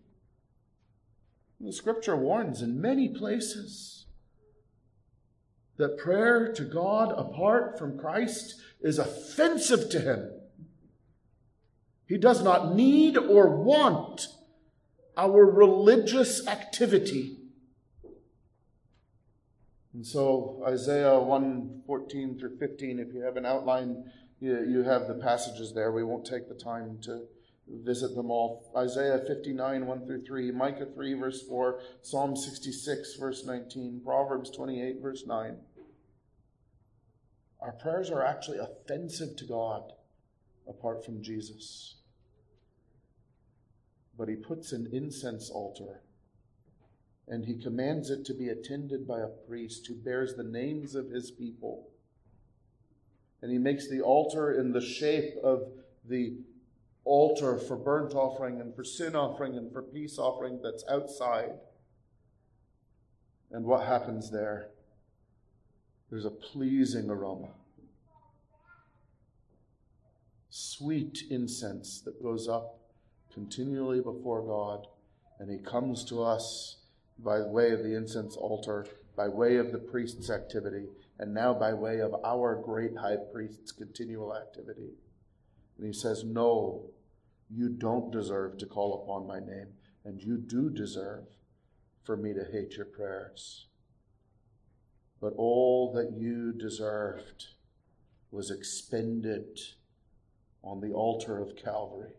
The 1.61 1.71
scripture 1.71 2.17
warns 2.17 2.61
in 2.61 2.81
many 2.81 3.07
places 3.07 4.05
that 5.77 5.97
prayer 5.97 6.51
to 6.51 6.65
God 6.65 7.13
apart 7.17 7.79
from 7.79 7.97
Christ 7.97 8.55
is 8.81 8.99
offensive 8.99 9.89
to 9.91 10.01
him. 10.01 10.29
He 12.05 12.17
does 12.17 12.43
not 12.43 12.75
need 12.75 13.15
or 13.15 13.63
want 13.63 14.27
our 15.15 15.45
religious 15.45 16.45
activity. 16.47 17.36
And 19.97 20.05
so, 20.05 20.61
Isaiah 20.67 21.19
1 21.19 21.81
14 21.87 22.37
through 22.37 22.59
15, 22.59 22.99
if 22.99 23.15
you 23.15 23.21
have 23.21 23.35
an 23.35 23.47
outline, 23.47 24.03
you, 24.39 24.63
you 24.63 24.83
have 24.83 25.07
the 25.07 25.15
passages 25.15 25.73
there. 25.73 25.91
We 25.91 26.03
won't 26.03 26.23
take 26.23 26.47
the 26.47 26.53
time 26.53 26.99
to 27.01 27.23
visit 27.67 28.13
them 28.13 28.29
all. 28.29 28.71
Isaiah 28.77 29.19
59 29.27 29.87
1 29.87 30.05
through 30.05 30.23
3, 30.23 30.51
Micah 30.51 30.85
3, 30.93 31.13
verse 31.15 31.41
4, 31.41 31.79
Psalm 32.03 32.35
66, 32.35 33.15
verse 33.15 33.43
19, 33.43 34.01
Proverbs 34.05 34.51
28, 34.51 35.01
verse 35.01 35.23
9. 35.25 35.57
Our 37.59 37.71
prayers 37.71 38.11
are 38.11 38.23
actually 38.23 38.59
offensive 38.59 39.35
to 39.37 39.45
God 39.45 39.93
apart 40.69 41.03
from 41.03 41.23
Jesus. 41.23 41.95
But 44.15 44.29
he 44.29 44.35
puts 44.35 44.73
an 44.73 44.89
incense 44.93 45.49
altar 45.49 46.03
and 47.27 47.45
he 47.45 47.55
commands 47.55 48.09
it 48.09 48.23
to 48.25 48.33
be 48.33 48.47
attended 48.49 49.07
by 49.07 49.19
a 49.19 49.27
priest 49.27 49.87
who 49.87 49.95
bears 49.95 50.35
the 50.35 50.43
names 50.43 50.95
of 50.95 51.09
his 51.09 51.29
people. 51.29 51.89
And 53.41 53.51
he 53.51 53.57
makes 53.57 53.89
the 53.89 54.01
altar 54.01 54.51
in 54.51 54.71
the 54.71 54.81
shape 54.81 55.35
of 55.43 55.63
the 56.07 56.37
altar 57.03 57.57
for 57.57 57.75
burnt 57.75 58.13
offering 58.13 58.61
and 58.61 58.75
for 58.75 58.83
sin 58.83 59.15
offering 59.15 59.57
and 59.57 59.71
for 59.71 59.81
peace 59.81 60.17
offering 60.17 60.59
that's 60.63 60.83
outside. 60.89 61.51
And 63.51 63.65
what 63.65 63.85
happens 63.85 64.31
there? 64.31 64.69
There's 66.09 66.25
a 66.25 66.31
pleasing 66.31 67.09
aroma. 67.09 67.49
Sweet 70.49 71.23
incense 71.29 72.01
that 72.01 72.23
goes 72.23 72.47
up 72.47 72.79
continually 73.33 73.99
before 73.99 74.41
God, 74.41 74.87
and 75.39 75.51
He 75.51 75.59
comes 75.59 76.03
to 76.05 76.23
us 76.23 76.76
by 77.19 77.41
way 77.41 77.71
of 77.71 77.83
the 77.83 77.95
incense 77.95 78.35
altar, 78.35 78.85
by 79.15 79.27
way 79.27 79.57
of 79.57 79.71
the 79.71 79.79
priest's 79.79 80.29
activity, 80.29 80.85
and 81.19 81.33
now 81.33 81.53
by 81.53 81.73
way 81.73 81.99
of 81.99 82.15
our 82.23 82.55
great 82.55 82.95
high 82.97 83.17
priest's 83.33 83.71
continual 83.71 84.35
activity. 84.35 84.91
And 85.77 85.87
He 85.87 85.93
says, 85.93 86.23
No, 86.23 86.91
you 87.49 87.69
don't 87.69 88.11
deserve 88.11 88.57
to 88.59 88.65
call 88.65 89.01
upon 89.03 89.27
my 89.27 89.39
name, 89.39 89.69
and 90.05 90.21
you 90.21 90.37
do 90.37 90.69
deserve 90.69 91.25
for 92.03 92.15
me 92.15 92.33
to 92.33 92.45
hate 92.51 92.77
your 92.77 92.85
prayers. 92.85 93.65
But 95.19 95.33
all 95.37 95.91
that 95.93 96.13
you 96.15 96.53
deserved 96.53 97.47
was 98.29 98.51
expended 98.51 99.59
on 100.63 100.81
the 100.81 100.91
altar 100.91 101.39
of 101.39 101.55
Calvary. 101.55 102.13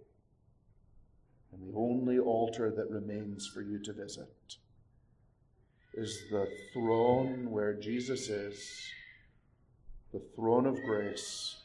And 1.53 1.63
the 1.63 1.79
only 1.79 2.19
altar 2.19 2.71
that 2.71 2.91
remains 2.91 3.47
for 3.47 3.63
you 3.63 3.79
to 3.85 3.93
visit 3.93 4.29
is 5.99 6.25
the 6.31 6.49
throne 6.73 7.51
where 7.51 7.75
Jesus 7.75 8.29
is, 8.29 8.91
the 10.13 10.23
throne 10.35 10.67
of 10.67 10.83
grace, 10.83 11.57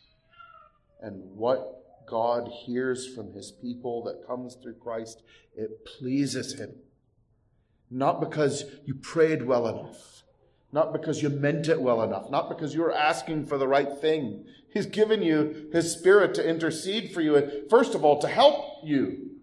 and 1.02 1.22
what 1.36 2.06
God 2.08 2.50
hears 2.66 3.08
from 3.14 3.34
his 3.34 3.52
people 3.52 4.04
that 4.04 4.28
comes 4.28 4.56
through 4.56 4.76
Christ, 4.76 5.22
it 5.56 5.86
pleases 5.86 6.60
him. 6.60 6.74
Not 7.90 8.20
because 8.20 8.66
you 8.86 8.96
prayed 8.96 9.46
well 9.46 9.68
enough 9.68 10.24
not 10.74 10.92
because 10.92 11.22
you 11.22 11.30
meant 11.30 11.70
it 11.70 11.80
well 11.80 12.02
enough, 12.02 12.32
not 12.32 12.50
because 12.50 12.74
you 12.74 12.82
were 12.82 12.92
asking 12.92 13.46
for 13.46 13.60
the 13.60 13.68
right 13.68 13.96
thing. 14.02 14.44
He's 14.74 14.88
given 14.88 15.22
you 15.22 15.70
His 15.72 15.94
Spirit 15.94 16.34
to 16.34 16.50
intercede 16.50 17.14
for 17.14 17.22
you, 17.22 17.36
and 17.36 17.70
first 17.70 17.94
of 17.94 18.04
all, 18.04 18.20
to 18.20 18.28
help 18.28 18.84
you, 18.84 19.38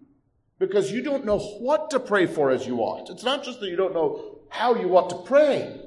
because 0.59 0.91
you 0.91 1.01
don't 1.01 1.25
know 1.25 1.39
what 1.39 1.89
to 1.91 2.01
pray 2.01 2.25
for 2.25 2.51
as 2.51 2.67
you 2.67 2.79
ought. 2.79 3.09
It's 3.09 3.23
not 3.23 3.45
just 3.45 3.61
that 3.61 3.69
you 3.69 3.77
don't 3.77 3.93
know 3.93 4.39
how 4.51 4.75
you 4.75 4.95
ought 4.95 5.09
to 5.09 5.15
pray. 5.15 5.79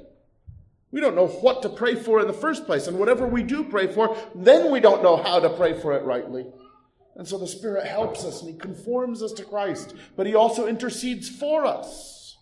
We 0.91 0.99
don't 0.99 1.15
know 1.15 1.27
what 1.27 1.61
to 1.61 1.69
pray 1.69 1.95
for 1.95 2.19
in 2.19 2.27
the 2.27 2.33
first 2.33 2.65
place, 2.65 2.87
and 2.87 2.97
whatever 2.97 3.27
we 3.27 3.43
do 3.43 3.63
pray 3.63 3.87
for, 3.87 4.17
then 4.33 4.71
we 4.71 4.79
don't 4.79 5.03
know 5.03 5.17
how 5.17 5.39
to 5.39 5.49
pray 5.49 5.79
for 5.79 5.93
it 5.93 6.03
rightly. 6.03 6.45
And 7.15 7.27
so 7.27 7.37
the 7.37 7.47
Spirit 7.47 7.87
helps 7.87 8.25
us 8.25 8.41
and 8.41 8.51
He 8.51 8.59
conforms 8.59 9.21
us 9.21 9.31
to 9.33 9.45
Christ, 9.45 9.93
but 10.17 10.25
He 10.25 10.35
also 10.35 10.67
intercedes 10.67 11.29
for 11.29 11.65
us. 11.65 12.37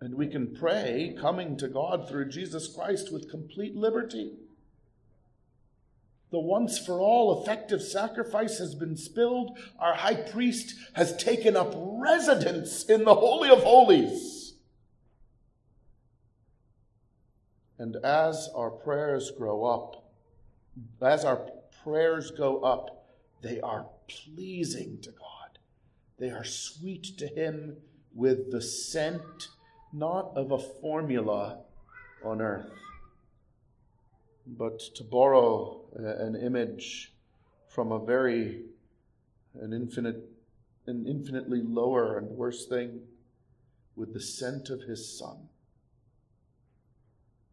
And 0.00 0.16
we 0.16 0.26
can 0.26 0.54
pray 0.54 1.16
coming 1.18 1.56
to 1.58 1.68
God 1.68 2.08
through 2.08 2.28
Jesus 2.28 2.66
Christ 2.66 3.12
with 3.12 3.30
complete 3.30 3.76
liberty. 3.76 4.32
The 6.32 6.40
once 6.40 6.78
for 6.78 6.98
all 6.98 7.42
effective 7.42 7.82
sacrifice 7.82 8.58
has 8.58 8.74
been 8.74 8.96
spilled. 8.96 9.58
Our 9.78 9.92
high 9.92 10.14
priest 10.14 10.74
has 10.94 11.14
taken 11.16 11.56
up 11.56 11.74
residence 11.76 12.84
in 12.84 13.04
the 13.04 13.14
Holy 13.14 13.50
of 13.50 13.62
Holies. 13.62 14.54
And 17.78 17.96
as 17.96 18.48
our 18.54 18.70
prayers 18.70 19.30
grow 19.30 19.64
up, 19.64 20.10
as 21.02 21.24
our 21.26 21.50
prayers 21.84 22.30
go 22.30 22.60
up, 22.60 23.06
they 23.42 23.60
are 23.60 23.86
pleasing 24.08 25.00
to 25.02 25.10
God. 25.10 25.58
They 26.18 26.30
are 26.30 26.44
sweet 26.44 27.18
to 27.18 27.26
Him 27.26 27.76
with 28.14 28.50
the 28.50 28.62
scent 28.62 29.48
not 29.92 30.32
of 30.34 30.52
a 30.52 30.58
formula 30.58 31.58
on 32.24 32.40
earth, 32.40 32.70
but 34.46 34.78
to 34.96 35.04
borrow 35.04 35.80
uh, 35.98 36.16
an 36.24 36.36
image 36.36 37.12
from 37.68 37.92
a 37.92 38.04
very, 38.04 38.62
an 39.60 39.72
infinite, 39.72 40.28
an 40.86 41.06
infinitely 41.06 41.62
lower 41.62 42.18
and 42.18 42.28
worse 42.30 42.66
thing 42.66 43.00
with 43.96 44.12
the 44.12 44.20
scent 44.20 44.70
of 44.70 44.82
his 44.82 45.18
son. 45.18 45.48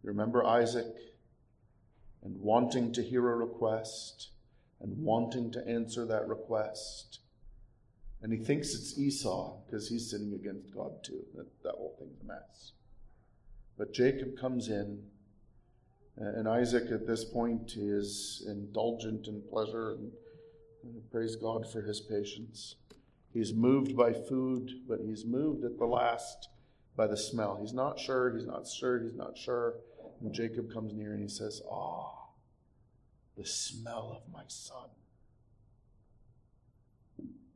Remember 0.04 0.44
Isaac 0.44 0.96
and 2.24 2.40
wanting 2.40 2.94
to 2.94 3.04
hear 3.04 3.30
a 3.30 3.36
request 3.36 4.30
and 4.82 4.98
wanting 5.04 5.52
to 5.52 5.68
answer 5.68 6.06
that 6.06 6.28
request 6.28 7.20
and 8.22 8.34
he 8.34 8.40
thinks 8.40 8.74
it's 8.74 8.98
Esau 8.98 9.58
because 9.66 9.88
he's 9.88 10.10
sinning 10.10 10.34
against 10.34 10.74
God 10.74 11.04
too. 11.04 11.22
That, 11.36 11.48
that 11.64 11.76
whole 11.76 11.96
thing's 11.98 12.20
a 12.22 12.26
mess. 12.26 12.74
But 13.78 13.94
Jacob 13.94 14.38
comes 14.38 14.68
in, 14.68 15.04
and 16.20 16.48
Isaac 16.48 16.92
at 16.92 17.08
this 17.08 17.24
point 17.24 17.76
is 17.78 18.44
indulgent 18.48 19.28
in 19.28 19.42
pleasure 19.50 19.92
and, 19.92 20.12
praise 21.12 21.36
God 21.36 21.70
for 21.70 21.82
his 21.82 22.00
patience. 22.00 22.76
He's 23.34 23.54
moved 23.54 23.98
by 23.98 24.14
food, 24.14 24.72
but 24.88 25.00
he's 25.06 25.26
moved 25.26 25.66
at 25.66 25.78
the 25.78 25.86
last 25.86 26.48
by 26.96 27.06
the 27.06 27.18
smell. 27.18 27.58
He's 27.60 27.74
not 27.74 28.00
sure, 28.00 28.34
he's 28.34 28.46
not 28.46 28.66
sure, 28.66 29.04
he's 29.04 29.16
not 29.16 29.38
sure. 29.38 29.76
And 30.22 30.34
Jacob 30.34 30.74
comes 30.74 30.94
near 30.94 31.14
and 31.14 31.22
he 31.22 31.28
says, 31.28 31.62
Ah, 31.70 32.30
the 33.36 33.46
smell 33.46 34.22
of 34.24 34.34
my 34.34 34.44
son 34.48 34.90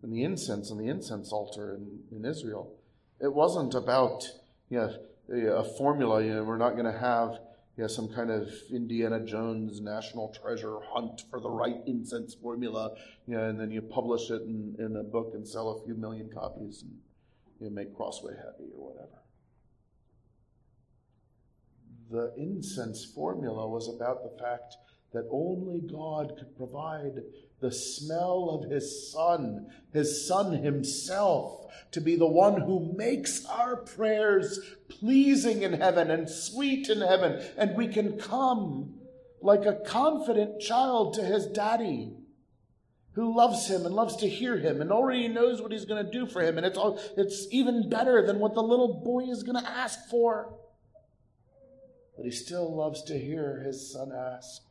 and 0.03 0.11
the 0.11 0.23
incense 0.23 0.69
on 0.69 0.77
the 0.77 0.89
incense 0.89 1.31
altar 1.31 1.73
in, 1.73 1.99
in 2.15 2.25
Israel. 2.25 2.75
It 3.19 3.33
wasn't 3.33 3.73
about 3.73 4.29
you 4.69 4.77
know, 4.77 5.55
a 5.55 5.63
formula. 5.63 6.21
You 6.21 6.35
know, 6.35 6.43
we're 6.43 6.57
not 6.57 6.73
going 6.73 6.91
to 6.91 6.99
have 6.99 7.39
you 7.75 7.83
know, 7.83 7.87
some 7.87 8.07
kind 8.07 8.29
of 8.29 8.51
Indiana 8.71 9.19
Jones 9.19 9.81
national 9.81 10.29
treasure 10.29 10.77
hunt 10.93 11.23
for 11.29 11.39
the 11.39 11.49
right 11.49 11.77
incense 11.87 12.35
formula, 12.35 12.91
you 13.25 13.35
know, 13.35 13.49
and 13.49 13.59
then 13.59 13.71
you 13.71 13.81
publish 13.81 14.29
it 14.29 14.43
in, 14.43 14.75
in 14.77 14.95
a 14.95 15.03
book 15.03 15.31
and 15.33 15.47
sell 15.47 15.69
a 15.71 15.85
few 15.85 15.95
million 15.95 16.29
copies 16.31 16.83
and 16.83 16.91
you 17.59 17.69
know, 17.69 17.75
make 17.75 17.95
Crossway 17.95 18.35
happy 18.35 18.69
or 18.77 18.93
whatever. 18.93 19.19
The 22.11 22.33
incense 22.39 23.03
formula 23.03 23.67
was 23.67 23.89
about 23.89 24.23
the 24.23 24.43
fact 24.43 24.75
that 25.13 25.27
only 25.31 25.81
God 25.81 26.33
could 26.37 26.55
provide 26.55 27.23
the 27.63 27.71
smell 27.71 28.49
of 28.49 28.69
His 28.69 29.11
Son, 29.11 29.67
His 29.93 30.27
Son 30.27 30.51
Himself, 30.51 31.65
to 31.91 32.01
be 32.01 32.17
the 32.17 32.27
one 32.27 32.61
who 32.61 32.93
makes 32.95 33.45
our 33.45 33.77
prayers 33.77 34.59
pleasing 34.89 35.63
in 35.63 35.73
heaven 35.73 36.11
and 36.11 36.29
sweet 36.29 36.89
in 36.89 36.99
heaven. 36.99 37.41
And 37.57 37.77
we 37.77 37.87
can 37.87 38.19
come 38.19 38.95
like 39.41 39.65
a 39.65 39.79
confident 39.85 40.59
child 40.59 41.13
to 41.15 41.23
His 41.23 41.47
daddy 41.47 42.17
who 43.13 43.35
loves 43.35 43.67
him 43.67 43.85
and 43.85 43.93
loves 43.93 44.15
to 44.15 44.27
hear 44.27 44.57
him 44.57 44.81
and 44.81 44.91
already 44.91 45.27
knows 45.27 45.61
what 45.61 45.71
he's 45.71 45.85
going 45.85 46.03
to 46.03 46.11
do 46.11 46.25
for 46.25 46.41
him. 46.41 46.57
And 46.57 46.65
it's, 46.65 46.79
all, 46.79 46.99
it's 47.15 47.45
even 47.51 47.87
better 47.87 48.25
than 48.25 48.39
what 48.39 48.55
the 48.55 48.63
little 48.63 49.03
boy 49.03 49.25
is 49.25 49.43
going 49.43 49.63
to 49.63 49.69
ask 49.69 50.09
for. 50.09 50.57
But 52.17 52.25
he 52.25 52.31
still 52.31 52.75
loves 52.75 53.03
to 53.03 53.19
hear 53.19 53.61
his 53.63 53.93
son 53.93 54.11
ask 54.11 54.63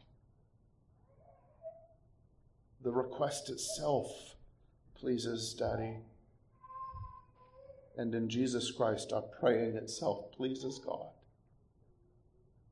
the 2.83 2.93
request 2.93 3.49
itself 3.49 4.35
pleases 4.95 5.55
Daddy. 5.55 5.99
And 7.97 8.15
in 8.15 8.29
Jesus 8.29 8.71
Christ, 8.71 9.13
our 9.13 9.23
praying 9.23 9.77
itself 9.77 10.33
pleases 10.33 10.79
God. 10.79 11.07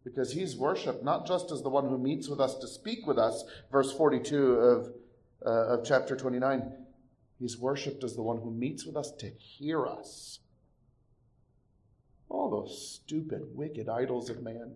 Because 0.03 0.33
he's 0.33 0.57
worshiped 0.57 1.05
not 1.05 1.27
just 1.27 1.53
as 1.53 1.63
the 1.63 1.69
one 1.69 1.89
who 1.89 1.99
meets 1.99 2.29
with 2.29 2.41
us 2.41 2.55
to 2.57 2.67
speak 2.67 3.07
with 3.07 3.19
us, 3.19 3.45
verse 3.71 3.93
42 3.93 4.53
of, 4.55 4.93
uh, 5.45 5.75
of 5.75 5.85
chapter 5.85 6.17
29. 6.17 6.73
He's 7.39 7.59
worshiped 7.59 8.03
as 8.03 8.17
the 8.17 8.23
one 8.23 8.39
who 8.39 8.51
meets 8.51 8.87
with 8.87 8.97
us 8.97 9.13
to 9.19 9.29
hear 9.29 9.87
us. 9.87 10.41
All 12.29 12.51
those 12.51 13.01
stupid, 13.05 13.55
wicked 13.55 13.89
idols 13.89 14.31
of 14.31 14.43
man. 14.43 14.73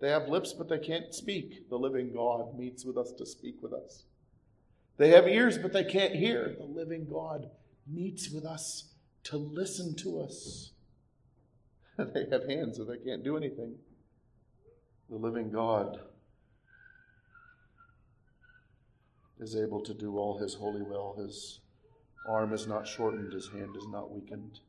They 0.00 0.10
have 0.10 0.28
lips, 0.28 0.52
but 0.52 0.68
they 0.68 0.78
can't 0.78 1.14
speak. 1.14 1.68
The 1.68 1.78
living 1.78 2.12
God 2.12 2.58
meets 2.58 2.84
with 2.84 2.96
us 2.96 3.12
to 3.12 3.26
speak 3.26 3.62
with 3.62 3.72
us. 3.72 4.04
They 5.00 5.08
have 5.08 5.26
ears, 5.26 5.56
but 5.56 5.72
they 5.72 5.84
can't 5.84 6.14
hear. 6.14 6.54
The 6.58 6.66
living 6.66 7.06
God 7.10 7.48
meets 7.86 8.28
with 8.28 8.44
us 8.44 8.92
to 9.24 9.38
listen 9.38 9.96
to 9.96 10.20
us. 10.20 10.72
they 11.96 12.26
have 12.30 12.46
hands, 12.46 12.78
but 12.78 12.86
they 12.86 12.98
can't 13.02 13.24
do 13.24 13.34
anything. 13.38 13.76
The 15.08 15.16
living 15.16 15.50
God 15.50 16.00
is 19.38 19.56
able 19.56 19.80
to 19.84 19.94
do 19.94 20.18
all 20.18 20.38
his 20.38 20.52
holy 20.52 20.82
will. 20.82 21.16
His 21.18 21.60
arm 22.28 22.52
is 22.52 22.66
not 22.66 22.86
shortened, 22.86 23.32
his 23.32 23.48
hand 23.48 23.74
is 23.78 23.86
not 23.88 24.12
weakened. 24.12 24.60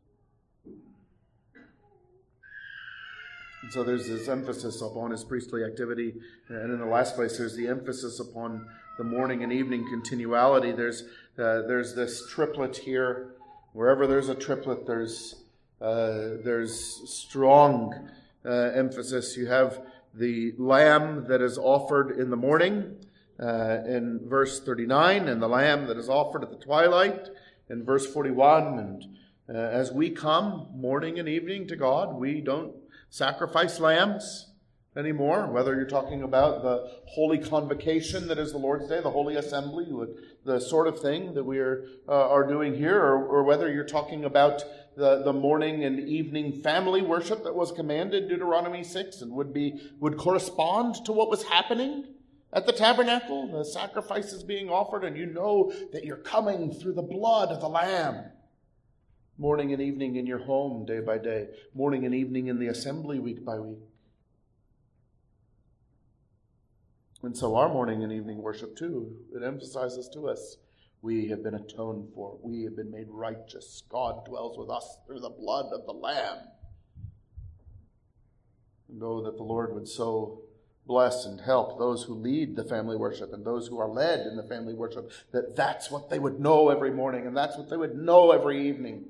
And 3.64 3.72
so 3.74 3.84
there's 3.84 4.08
this 4.08 4.30
emphasis 4.30 4.82
upon 4.82 5.12
his 5.12 5.26
priestly 5.26 5.66
activity. 5.66 6.14
And 6.48 6.72
in 6.72 6.80
the 6.80 6.86
last 6.86 7.16
place, 7.16 7.38
there's 7.38 7.58
the 7.58 7.68
emphasis 7.68 8.22
upon 8.22 8.66
the 8.98 9.04
morning 9.04 9.44
and 9.44 9.54
evening 9.54 9.88
continuality. 9.90 10.72
There's, 10.72 11.04
uh, 11.38 11.64
there's 11.68 11.96
this 11.96 12.30
triplet 12.30 12.78
here. 12.78 13.36
Wherever 13.74 14.06
there's 14.06 14.30
a 14.30 14.36
triplet, 14.36 14.86
there's, 14.86 15.44
uh, 15.82 16.38
there's 16.44 17.10
strong 17.10 18.10
uh, 18.46 18.50
emphasis. 18.50 19.38
You 19.38 19.48
have 19.48 19.82
the 20.14 20.54
lamb 20.58 21.26
that 21.30 21.42
is 21.42 21.58
offered 21.58 22.20
in 22.20 22.30
the 22.30 22.36
morning 22.36 22.98
uh, 23.42 23.80
in 23.88 24.20
verse 24.26 24.60
39, 24.60 25.28
and 25.28 25.42
the 25.42 25.48
lamb 25.48 25.88
that 25.88 25.98
is 25.98 26.10
offered 26.10 26.44
at 26.44 26.50
the 26.50 26.58
twilight 26.58 27.30
in 27.70 27.86
verse 27.86 28.06
41. 28.06 28.78
And 28.78 29.06
uh, 29.50 29.58
as 29.58 29.92
we 29.92 30.10
come 30.10 30.68
morning 30.76 31.18
and 31.18 31.30
evening 31.30 31.66
to 31.68 31.78
God, 31.78 32.16
we 32.16 32.42
don't 32.42 32.76
sacrifice 33.10 33.80
lambs 33.80 34.51
anymore, 34.96 35.48
whether 35.48 35.74
you're 35.76 35.86
talking 35.86 36.22
about 36.22 36.64
the 36.64 36.92
holy 37.06 37.38
convocation 37.38 38.28
that 38.28 38.38
is 38.38 38.52
the 38.52 38.58
Lord's 38.58 38.90
Day, 38.90 39.00
the 39.02 39.10
holy 39.10 39.36
assembly, 39.36 39.88
the 40.44 40.60
sort 40.60 40.88
of 40.88 41.00
thing 41.00 41.34
that 41.34 41.46
we 41.46 41.60
are, 41.60 41.86
uh, 42.10 42.30
are 42.30 42.46
doing 42.46 42.74
here, 42.74 42.98
or, 42.98 43.26
or, 43.26 43.44
whether 43.44 43.72
you're 43.72 43.86
talking 43.86 44.26
about 44.26 44.64
the, 44.98 45.24
the 45.24 45.32
morning 45.32 45.86
and 45.86 46.00
evening 46.00 46.62
family 46.62 47.02
worship 47.02 47.44
that 47.46 47.56
was 47.56 47.72
commanded, 47.72 48.28
Deuteronomy 48.28 48.84
6, 48.84 49.22
and 49.22 49.32
would 49.32 49.54
be, 49.54 49.80
would 50.00 50.18
correspond 50.18 50.96
to 51.06 51.14
what 51.14 51.30
was 51.30 51.44
happening 51.44 52.06
at 52.52 52.66
the 52.66 52.74
tabernacle, 52.74 53.48
the 53.48 53.64
sacrifices 53.64 54.44
being 54.44 54.70
offered, 54.70 55.06
and 55.06 55.16
you 55.16 55.26
know 55.26 55.72
that 55.94 56.04
you're 56.04 56.18
coming 56.18 56.74
through 56.74 56.94
the 56.94 57.02
blood 57.02 57.50
of 57.50 57.62
the 57.62 57.70
Lamb. 57.70 58.26
Morning 59.38 59.72
and 59.72 59.82
evening 59.82 60.18
in 60.18 60.28
your 60.28 60.40
home, 60.40 60.86
day 60.86 61.00
by 61.00 61.18
day. 61.18 61.48
Morning 61.74 62.06
and 62.06 62.14
evening 62.14 62.48
in 62.48 62.60
the 62.60 62.68
assembly, 62.68 63.20
week 63.20 63.46
by 63.46 63.58
week. 63.58 63.80
And 67.24 67.38
so 67.38 67.56
our 67.56 67.70
morning 67.70 68.04
and 68.04 68.12
evening 68.12 68.42
worship, 68.42 68.76
too, 68.76 69.16
it 69.36 69.44
emphasizes 69.44 70.10
to 70.10 70.28
us 70.28 70.58
we 71.02 71.28
have 71.30 71.44
been 71.44 71.56
atoned 71.56 72.10
for, 72.14 72.38
we 72.42 72.64
have 72.64 72.76
been 72.76 72.92
made 72.92 73.08
righteous. 73.10 73.84
God 73.90 74.26
dwells 74.26 74.58
with 74.58 74.70
us 74.70 74.98
through 75.06 75.20
the 75.20 75.30
blood 75.30 75.68
of 75.74 75.86
the 75.86 75.94
Lamb. 75.94 76.38
Know 78.90 79.24
that 79.24 79.38
the 79.38 79.44
Lord 79.44 79.74
would 79.74 79.88
so 79.88 80.44
bless 80.86 81.26
and 81.26 81.40
help 81.40 81.80
those 81.80 82.04
who 82.04 82.14
lead 82.14 82.56
the 82.56 82.64
family 82.64 82.98
worship 82.98 83.34
and 83.34 83.46
those 83.46 83.68
who 83.68 83.80
are 83.80 83.88
led 83.88 84.28
in 84.28 84.36
the 84.36 84.44
family 84.44 84.74
worship, 84.74 85.12
that 85.32 85.56
that's 85.56 85.90
what 85.90 86.10
they 86.10 86.20
would 86.20 86.40
know 86.40 86.70
every 86.70 86.92
morning 86.92 87.26
and 87.26 87.38
that's 87.38 87.58
what 87.58 87.70
they 87.70 87.78
would 87.78 87.96
know 87.96 88.32
every 88.32 88.68
evening. 88.68 89.06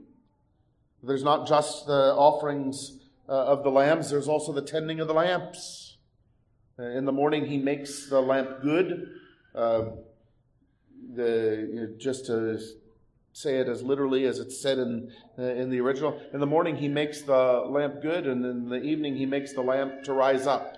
There's 1.01 1.23
not 1.23 1.47
just 1.47 1.87
the 1.87 2.13
offerings 2.13 2.99
uh, 3.27 3.31
of 3.31 3.63
the 3.63 3.71
lambs, 3.71 4.09
there's 4.09 4.27
also 4.27 4.51
the 4.51 4.61
tending 4.61 4.99
of 4.99 5.07
the 5.07 5.13
lamps. 5.13 5.97
Uh, 6.81 6.85
in 6.97 7.05
the 7.05 7.11
morning, 7.11 7.45
he 7.45 7.57
makes 7.57 8.09
the 8.09 8.19
lamp 8.19 8.61
good. 8.63 9.11
Uh, 9.53 9.83
the, 11.13 11.69
you 11.71 11.81
know, 11.81 11.89
just 11.97 12.25
to 12.25 12.59
say 13.33 13.57
it 13.57 13.67
as 13.67 13.83
literally 13.83 14.25
as 14.25 14.39
it's 14.39 14.59
said 14.59 14.79
in, 14.79 15.11
uh, 15.37 15.43
in 15.43 15.69
the 15.69 15.79
original. 15.79 16.19
In 16.33 16.39
the 16.39 16.47
morning, 16.47 16.75
he 16.75 16.87
makes 16.87 17.21
the 17.21 17.63
lamp 17.67 18.01
good, 18.01 18.25
and 18.25 18.43
in 18.45 18.69
the 18.69 18.81
evening, 18.81 19.15
he 19.15 19.25
makes 19.25 19.53
the 19.53 19.61
lamp 19.61 20.03
to 20.03 20.13
rise 20.13 20.47
up. 20.47 20.77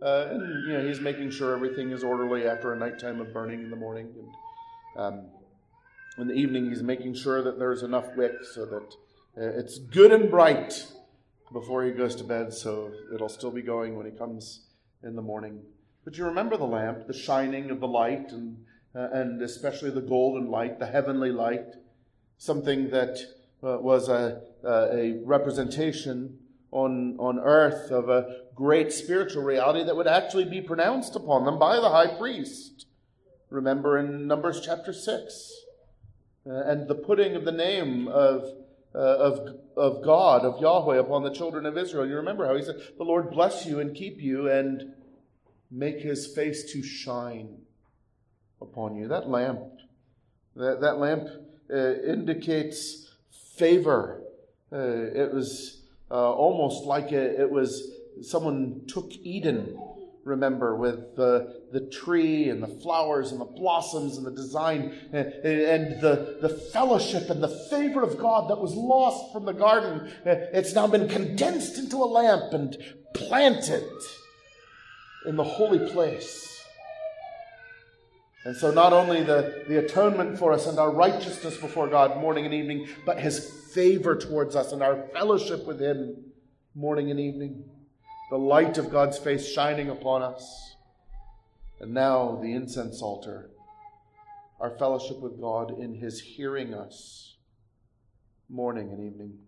Uh, 0.00 0.28
and 0.30 0.68
you 0.68 0.72
know, 0.72 0.86
he's 0.86 1.00
making 1.00 1.30
sure 1.30 1.54
everything 1.54 1.90
is 1.90 2.04
orderly 2.04 2.46
after 2.46 2.72
a 2.72 2.76
nighttime 2.76 3.20
of 3.20 3.32
burning 3.32 3.60
in 3.60 3.70
the 3.70 3.76
morning. 3.76 4.08
And 4.96 5.02
um, 5.02 5.26
in 6.16 6.28
the 6.28 6.34
evening, 6.34 6.68
he's 6.68 6.82
making 6.82 7.14
sure 7.14 7.42
that 7.42 7.58
there's 7.58 7.82
enough 7.82 8.14
wick 8.16 8.32
so 8.54 8.66
that 8.66 8.94
uh, 9.36 9.58
it's 9.58 9.78
good 9.78 10.12
and 10.12 10.30
bright 10.30 10.86
before 11.52 11.84
he 11.84 11.90
goes 11.90 12.14
to 12.16 12.24
bed, 12.24 12.54
so 12.54 12.92
it'll 13.12 13.28
still 13.28 13.50
be 13.50 13.62
going 13.62 13.96
when 13.96 14.06
he 14.06 14.12
comes 14.12 14.69
in 15.02 15.16
the 15.16 15.22
morning. 15.22 15.62
But 16.04 16.16
you 16.16 16.24
remember 16.24 16.56
the 16.56 16.64
lamp, 16.64 17.06
the 17.06 17.14
shining 17.14 17.70
of 17.70 17.80
the 17.80 17.88
light, 17.88 18.32
and, 18.32 18.64
uh, 18.94 19.08
and 19.12 19.42
especially 19.42 19.90
the 19.90 20.00
golden 20.00 20.50
light, 20.50 20.78
the 20.78 20.86
heavenly 20.86 21.30
light, 21.30 21.74
something 22.38 22.90
that 22.90 23.18
uh, 23.62 23.78
was 23.78 24.08
a, 24.08 24.40
a 24.64 25.20
representation 25.24 26.38
on, 26.72 27.16
on 27.18 27.38
earth 27.38 27.90
of 27.90 28.08
a 28.08 28.42
great 28.54 28.92
spiritual 28.92 29.42
reality 29.42 29.84
that 29.84 29.96
would 29.96 30.06
actually 30.06 30.44
be 30.44 30.60
pronounced 30.60 31.16
upon 31.16 31.44
them 31.44 31.58
by 31.58 31.76
the 31.76 31.90
high 31.90 32.18
priest. 32.18 32.86
Remember 33.50 33.98
in 33.98 34.26
Numbers 34.26 34.60
chapter 34.64 34.92
6. 34.92 35.52
Uh, 36.46 36.52
and 36.64 36.88
the 36.88 36.94
putting 36.94 37.36
of 37.36 37.44
the 37.44 37.52
name 37.52 38.08
of, 38.08 38.48
uh, 38.94 38.98
of, 38.98 39.56
of 39.76 40.04
God, 40.04 40.44
of 40.44 40.60
Yahweh, 40.60 40.98
upon 40.98 41.22
the 41.22 41.32
children 41.32 41.66
of 41.66 41.78
Israel. 41.78 42.06
You 42.06 42.16
remember 42.16 42.46
how 42.46 42.56
he 42.56 42.62
said, 42.62 42.76
The 42.96 43.04
Lord 43.04 43.30
bless 43.30 43.66
you 43.66 43.80
and 43.80 43.94
keep 43.94 44.20
you 44.20 44.50
and 44.50 44.94
make 45.70 46.00
his 46.00 46.26
face 46.26 46.72
to 46.72 46.82
shine 46.82 47.58
upon 48.60 48.96
you. 48.96 49.08
That 49.08 49.28
lamp, 49.28 49.60
that, 50.56 50.80
that 50.80 50.98
lamp 50.98 51.28
uh, 51.72 51.94
indicates 52.02 53.10
favor. 53.56 54.22
Uh, 54.72 54.78
it 54.78 55.32
was 55.32 55.82
uh, 56.10 56.32
almost 56.32 56.84
like 56.84 57.12
it, 57.12 57.38
it 57.40 57.50
was 57.50 57.92
someone 58.22 58.82
took 58.88 59.12
Eden 59.22 59.78
remember, 60.24 60.76
with 60.76 61.16
the, 61.16 61.62
the 61.72 61.80
tree 61.88 62.48
and 62.48 62.62
the 62.62 62.68
flowers 62.68 63.32
and 63.32 63.40
the 63.40 63.46
blossoms 63.46 64.16
and 64.16 64.26
the 64.26 64.30
design 64.30 64.94
and, 65.12 65.26
and, 65.44 66.00
the, 66.00 66.38
the 66.40 66.48
fellowship 66.48 67.30
and 67.30 67.42
the 67.42 67.48
favor 67.70 68.02
of 68.02 68.18
God 68.18 68.50
that 68.50 68.58
was 68.58 68.74
lost 68.74 69.32
from 69.32 69.44
the 69.44 69.52
garden. 69.52 70.12
Eh, 70.24 70.46
it's 70.52 70.74
now 70.74 70.86
been 70.86 71.08
condensed 71.08 71.78
into 71.78 71.96
a 71.96 72.04
lamp 72.04 72.52
and 72.52 72.76
planted 73.14 73.88
in 75.26 75.36
the 75.36 75.44
holy 75.44 75.90
place. 75.90 76.46
And 78.44 78.56
so, 78.56 78.70
not 78.70 78.94
only 78.94 79.22
the, 79.22 79.64
the 79.68 79.84
atonement 79.84 80.38
for 80.38 80.52
us 80.52 80.66
and 80.66 80.78
our 80.78 80.90
righteousness 80.90 81.58
before 81.58 81.88
God 81.88 82.18
morning 82.18 82.46
and 82.46 82.54
evening, 82.54 82.88
but 83.04 83.20
his 83.20 83.50
favor 83.74 84.16
towards 84.16 84.56
us 84.56 84.72
and 84.72 84.82
our 84.82 85.08
fellowship 85.12 85.66
with 85.66 85.78
him 85.78 86.24
morning 86.74 87.10
and 87.10 87.20
evening, 87.20 87.64
the 88.30 88.38
light 88.38 88.78
of 88.78 88.90
God's 88.90 89.18
face 89.18 89.46
shining 89.46 89.90
upon 89.90 90.22
us. 90.22 90.76
And 91.80 91.92
now 91.92 92.38
the 92.40 92.52
incense 92.52 93.02
altar, 93.02 93.50
our 94.60 94.70
fellowship 94.70 95.20
with 95.20 95.40
God 95.40 95.78
in 95.78 95.94
His 95.94 96.20
hearing 96.20 96.72
us 96.74 97.36
morning 98.48 98.90
and 98.90 99.00
evening. 99.00 99.38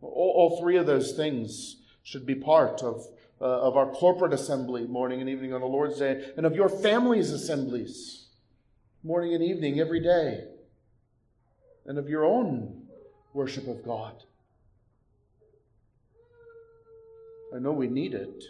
All, 0.00 0.32
all 0.36 0.60
three 0.60 0.76
of 0.76 0.86
those 0.86 1.12
things 1.12 1.76
should 2.02 2.24
be 2.24 2.34
part 2.34 2.82
of, 2.82 3.04
uh, 3.40 3.44
of 3.44 3.76
our 3.76 3.90
corporate 3.90 4.32
assembly 4.32 4.86
morning 4.86 5.20
and 5.20 5.28
evening 5.28 5.52
on 5.52 5.60
the 5.60 5.66
Lord's 5.66 5.98
Day 5.98 6.30
and 6.36 6.46
of 6.46 6.54
your 6.54 6.68
family's 6.68 7.30
assemblies 7.30 8.28
morning 9.02 9.34
and 9.34 9.42
evening 9.42 9.80
every 9.80 10.00
day 10.00 10.44
and 11.84 11.98
of 11.98 12.08
your 12.08 12.24
own 12.24 12.86
worship 13.32 13.66
of 13.66 13.84
God. 13.84 14.22
I 17.56 17.58
know 17.58 17.72
we 17.72 17.88
need 17.88 18.12
it. 18.12 18.44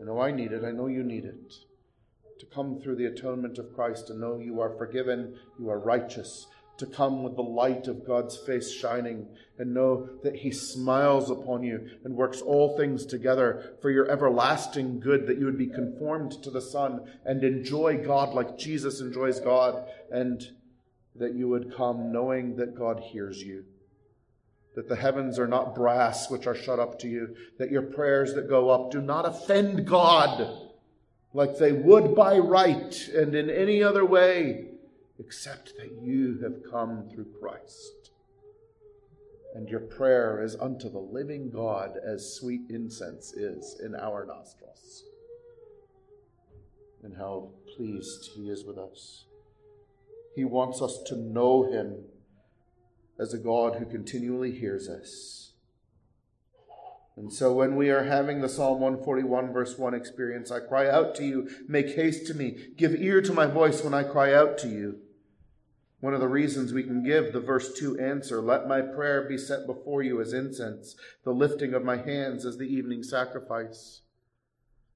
I 0.00 0.04
know 0.04 0.20
I 0.20 0.30
need 0.30 0.52
it. 0.52 0.62
I 0.64 0.70
know 0.70 0.86
you 0.86 1.02
need 1.02 1.24
it. 1.24 1.52
To 2.38 2.46
come 2.46 2.78
through 2.78 2.94
the 2.94 3.06
atonement 3.06 3.58
of 3.58 3.74
Christ 3.74 4.08
and 4.08 4.20
know 4.20 4.38
you 4.38 4.60
are 4.60 4.70
forgiven, 4.70 5.36
you 5.58 5.68
are 5.68 5.80
righteous, 5.80 6.46
to 6.76 6.86
come 6.86 7.24
with 7.24 7.34
the 7.34 7.42
light 7.42 7.88
of 7.88 8.06
God's 8.06 8.36
face 8.36 8.72
shining 8.72 9.26
and 9.58 9.74
know 9.74 10.08
that 10.22 10.36
He 10.36 10.52
smiles 10.52 11.28
upon 11.28 11.64
you 11.64 11.90
and 12.04 12.14
works 12.14 12.40
all 12.40 12.76
things 12.76 13.04
together 13.04 13.74
for 13.82 13.90
your 13.90 14.08
everlasting 14.08 15.00
good, 15.00 15.26
that 15.26 15.38
you 15.38 15.46
would 15.46 15.58
be 15.58 15.66
conformed 15.66 16.40
to 16.44 16.50
the 16.50 16.62
Son 16.62 17.00
and 17.24 17.42
enjoy 17.42 17.96
God 17.96 18.32
like 18.32 18.56
Jesus 18.56 19.00
enjoys 19.00 19.40
God, 19.40 19.88
and 20.12 20.52
that 21.16 21.34
you 21.34 21.48
would 21.48 21.74
come 21.74 22.12
knowing 22.12 22.54
that 22.54 22.78
God 22.78 23.00
hears 23.00 23.42
you. 23.42 23.64
That 24.78 24.88
the 24.88 24.94
heavens 24.94 25.40
are 25.40 25.48
not 25.48 25.74
brass 25.74 26.30
which 26.30 26.46
are 26.46 26.54
shut 26.54 26.78
up 26.78 27.00
to 27.00 27.08
you, 27.08 27.34
that 27.58 27.72
your 27.72 27.82
prayers 27.82 28.34
that 28.34 28.48
go 28.48 28.70
up 28.70 28.92
do 28.92 29.02
not 29.02 29.26
offend 29.26 29.84
God 29.88 30.68
like 31.34 31.58
they 31.58 31.72
would 31.72 32.14
by 32.14 32.38
right 32.38 33.08
and 33.08 33.34
in 33.34 33.50
any 33.50 33.82
other 33.82 34.04
way 34.04 34.66
except 35.18 35.76
that 35.78 36.00
you 36.00 36.38
have 36.44 36.70
come 36.70 37.08
through 37.12 37.26
Christ. 37.40 38.12
And 39.56 39.68
your 39.68 39.80
prayer 39.80 40.44
is 40.44 40.54
unto 40.54 40.88
the 40.88 41.00
living 41.00 41.50
God 41.50 41.96
as 42.06 42.36
sweet 42.36 42.60
incense 42.70 43.32
is 43.32 43.80
in 43.84 43.96
our 43.96 44.24
nostrils. 44.24 45.02
And 47.02 47.16
how 47.16 47.48
pleased 47.76 48.30
He 48.36 48.48
is 48.48 48.64
with 48.64 48.78
us. 48.78 49.24
He 50.36 50.44
wants 50.44 50.80
us 50.80 51.02
to 51.06 51.16
know 51.16 51.64
Him 51.64 52.04
as 53.18 53.34
a 53.34 53.38
God 53.38 53.76
who 53.76 53.86
continually 53.86 54.52
hears 54.52 54.88
us. 54.88 55.52
And 57.16 57.32
so 57.32 57.52
when 57.52 57.74
we 57.74 57.90
are 57.90 58.04
having 58.04 58.40
the 58.40 58.48
Psalm 58.48 58.80
141, 58.80 59.52
verse 59.52 59.76
1 59.76 59.92
experience, 59.92 60.52
I 60.52 60.60
cry 60.60 60.88
out 60.88 61.16
to 61.16 61.24
you, 61.24 61.50
make 61.66 61.96
haste 61.96 62.28
to 62.28 62.34
me, 62.34 62.56
give 62.76 62.94
ear 62.94 63.20
to 63.22 63.32
my 63.32 63.46
voice 63.46 63.82
when 63.82 63.92
I 63.92 64.04
cry 64.04 64.32
out 64.32 64.56
to 64.58 64.68
you. 64.68 65.00
One 65.98 66.14
of 66.14 66.20
the 66.20 66.28
reasons 66.28 66.72
we 66.72 66.84
can 66.84 67.02
give 67.02 67.32
the 67.32 67.40
verse 67.40 67.76
2 67.76 67.98
answer, 67.98 68.40
let 68.40 68.68
my 68.68 68.80
prayer 68.80 69.26
be 69.28 69.36
set 69.36 69.66
before 69.66 70.00
you 70.00 70.20
as 70.20 70.32
incense, 70.32 70.94
the 71.24 71.32
lifting 71.32 71.74
of 71.74 71.84
my 71.84 71.96
hands 71.96 72.46
as 72.46 72.56
the 72.56 72.72
evening 72.72 73.02
sacrifice, 73.02 74.02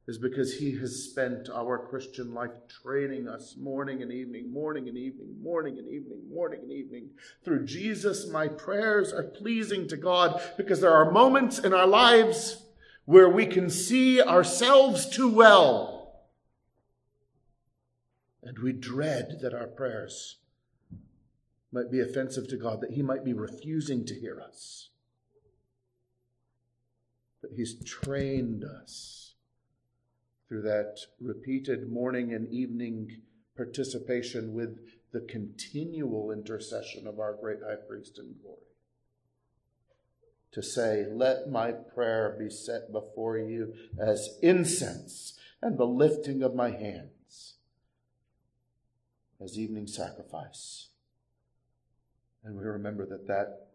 is 0.07 0.19
because 0.19 0.55
he 0.55 0.77
has 0.79 1.05
spent 1.05 1.49
our 1.49 1.79
Christian 1.79 2.35
life 2.35 2.51
training 2.83 3.29
us 3.29 3.55
morning 3.57 4.03
and 4.03 4.13
evening, 4.13 4.53
morning 4.53 4.89
and 4.89 4.99
evening, 4.99 5.37
morning 5.41 5.79
and 5.79 5.89
evening, 5.89 6.23
morning 6.29 6.61
and 6.63 6.73
evening. 6.73 7.11
Through 7.45 7.67
Jesus, 7.67 8.29
my 8.29 8.49
prayers 8.49 9.13
are 9.13 9.23
pleasing 9.23 9.87
to 9.89 9.97
God 9.97 10.43
because 10.57 10.81
there 10.81 10.93
are 10.93 11.13
moments 11.13 11.61
in 11.61 11.73
our 11.73 11.87
lives 11.87 12.65
where 13.05 13.29
we 13.29 13.47
can 13.47 13.71
see 13.71 14.21
ourselves 14.21 15.09
too 15.09 15.29
well. 15.29 16.25
And 18.43 18.59
we 18.59 18.73
dread 18.73 19.39
that 19.43 19.55
our 19.55 19.69
prayers 19.69 20.39
might 21.71 21.93
be 21.93 22.01
offensive 22.01 22.49
to 22.49 22.57
God, 22.57 22.81
that 22.81 22.91
he 22.91 23.03
might 23.03 23.25
be 23.25 23.33
refusing 23.33 24.05
to 24.07 24.19
hear 24.19 24.41
us. 24.41 24.89
But 27.41 27.53
he's 27.55 27.83
trained 27.85 28.65
us 28.65 29.22
through 30.53 30.61
that 30.61 30.99
repeated 31.19 31.91
morning 31.91 32.35
and 32.35 32.47
evening 32.53 33.23
participation 33.57 34.53
with 34.53 34.77
the 35.11 35.21
continual 35.21 36.31
intercession 36.31 37.07
of 37.07 37.19
our 37.19 37.33
great 37.41 37.61
high 37.67 37.79
priest 37.89 38.19
in 38.19 38.35
glory. 38.43 38.59
To 40.53 40.63
say, 40.63 41.07
Let 41.11 41.49
my 41.49 41.73
prayer 41.73 42.37
be 42.39 42.51
set 42.51 42.93
before 42.93 43.39
you 43.39 43.73
as 43.99 44.37
incense 44.43 45.39
and 45.63 45.79
the 45.79 45.87
lifting 45.87 46.43
of 46.43 46.55
my 46.55 46.71
hands 46.71 47.55
as 49.43 49.59
evening 49.59 49.87
sacrifice. 49.87 50.89
And 52.45 52.59
we 52.59 52.65
remember 52.65 53.07
that 53.07 53.27
that 53.27 53.69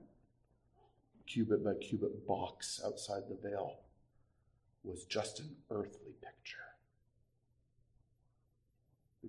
cubit 1.25 1.65
by 1.65 1.73
cubit 1.73 2.27
box 2.27 2.79
outside 2.85 3.23
the 3.27 3.49
veil 3.49 3.79
was 4.83 5.05
just 5.05 5.39
an 5.39 5.55
earthly 5.71 6.13
picture. 6.21 6.66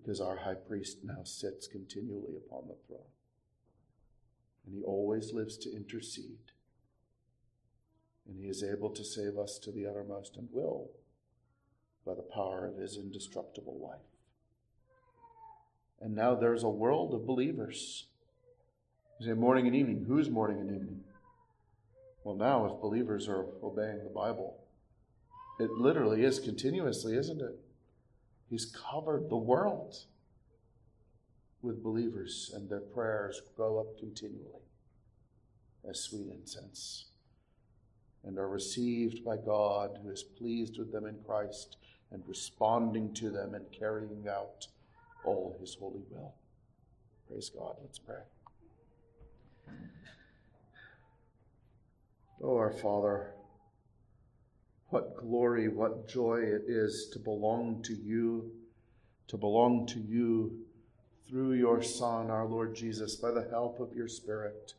Because 0.00 0.20
our 0.20 0.37
high 0.37 0.54
priest 0.54 0.98
now 1.02 1.24
sits 1.24 1.66
continually 1.66 2.37
upon 2.37 2.68
the 2.68 2.76
throne. 2.87 3.00
And 4.64 4.74
he 4.74 4.82
always 4.82 5.32
lives 5.32 5.56
to 5.58 5.74
intercede. 5.74 6.52
And 8.26 8.38
he 8.38 8.48
is 8.48 8.62
able 8.62 8.90
to 8.90 9.04
save 9.04 9.38
us 9.38 9.58
to 9.61 9.72
the 9.72 9.87
uttermost 9.87 10.37
and 10.37 10.48
will 10.52 10.90
by 12.06 12.14
the 12.14 12.22
power 12.22 12.66
of 12.66 12.76
his 12.76 12.96
indestructible 12.96 13.78
life. 13.80 14.00
And 16.00 16.14
now 16.14 16.34
there's 16.34 16.62
a 16.62 16.68
world 16.68 17.12
of 17.14 17.26
believers 17.26 18.06
you 19.18 19.26
say 19.26 19.32
morning 19.32 19.66
and 19.66 19.74
evening. 19.74 20.04
Who's 20.06 20.30
morning 20.30 20.61
and 20.61 20.70
evening? 20.70 21.00
Well, 22.22 22.37
now, 22.37 22.66
if 22.66 22.80
believers 22.80 23.28
are 23.28 23.46
obeying 23.64 24.04
the 24.04 24.11
Bible, 24.11 24.58
it 25.58 25.70
literally 25.72 26.24
is 26.24 26.38
continuously, 26.38 27.16
isn't 27.16 27.40
it? 27.40 27.58
He's 28.50 28.66
covered 28.66 29.28
the 29.28 29.37
world 29.37 29.96
with 31.61 31.82
believers, 31.82 32.50
and 32.54 32.68
their 32.68 32.80
prayers 32.80 33.42
go 33.56 33.78
up 33.78 33.98
continually 33.98 34.62
as 35.88 36.00
sweet 36.00 36.28
incense 36.28 37.06
and 38.24 38.38
are 38.38 38.48
received 38.48 39.24
by 39.24 39.37
God, 39.37 39.98
who 40.02 40.11
is 40.11 40.22
pleased 40.22 40.78
with 40.78 40.92
them 40.92 41.06
in 41.06 41.16
Christ 41.26 41.76
and 42.11 42.22
responding 42.26 43.12
to 43.14 43.30
them 43.30 43.54
and 43.54 43.64
carrying 43.72 44.26
out 44.28 44.66
all 45.24 45.56
his 45.61 45.74
holy 45.74 46.02
will. 46.11 46.34
Praise 47.28 47.50
God. 47.50 47.76
Let's 47.82 47.98
pray. 47.98 48.22
Oh, 52.42 52.56
our 52.56 52.70
Father, 52.70 53.32
what 54.90 55.16
glory, 55.16 55.68
what 55.68 56.09
joy 56.09 56.38
it 56.38 56.64
is 56.66 57.09
to 57.12 57.18
belong 57.18 57.83
to 57.83 57.94
you, 57.94 58.51
to 59.29 59.37
belong 59.37 59.87
to 59.87 60.01
you 60.01 60.64
through 61.29 61.53
your 61.53 61.83
Son, 61.83 62.31
our 62.31 62.46
Lord 62.46 62.74
Jesus, 62.74 63.16
by 63.16 63.31
the 63.31 63.46
help 63.51 63.81
of 63.81 63.92
your 63.94 64.09
Spirit. 64.09 64.72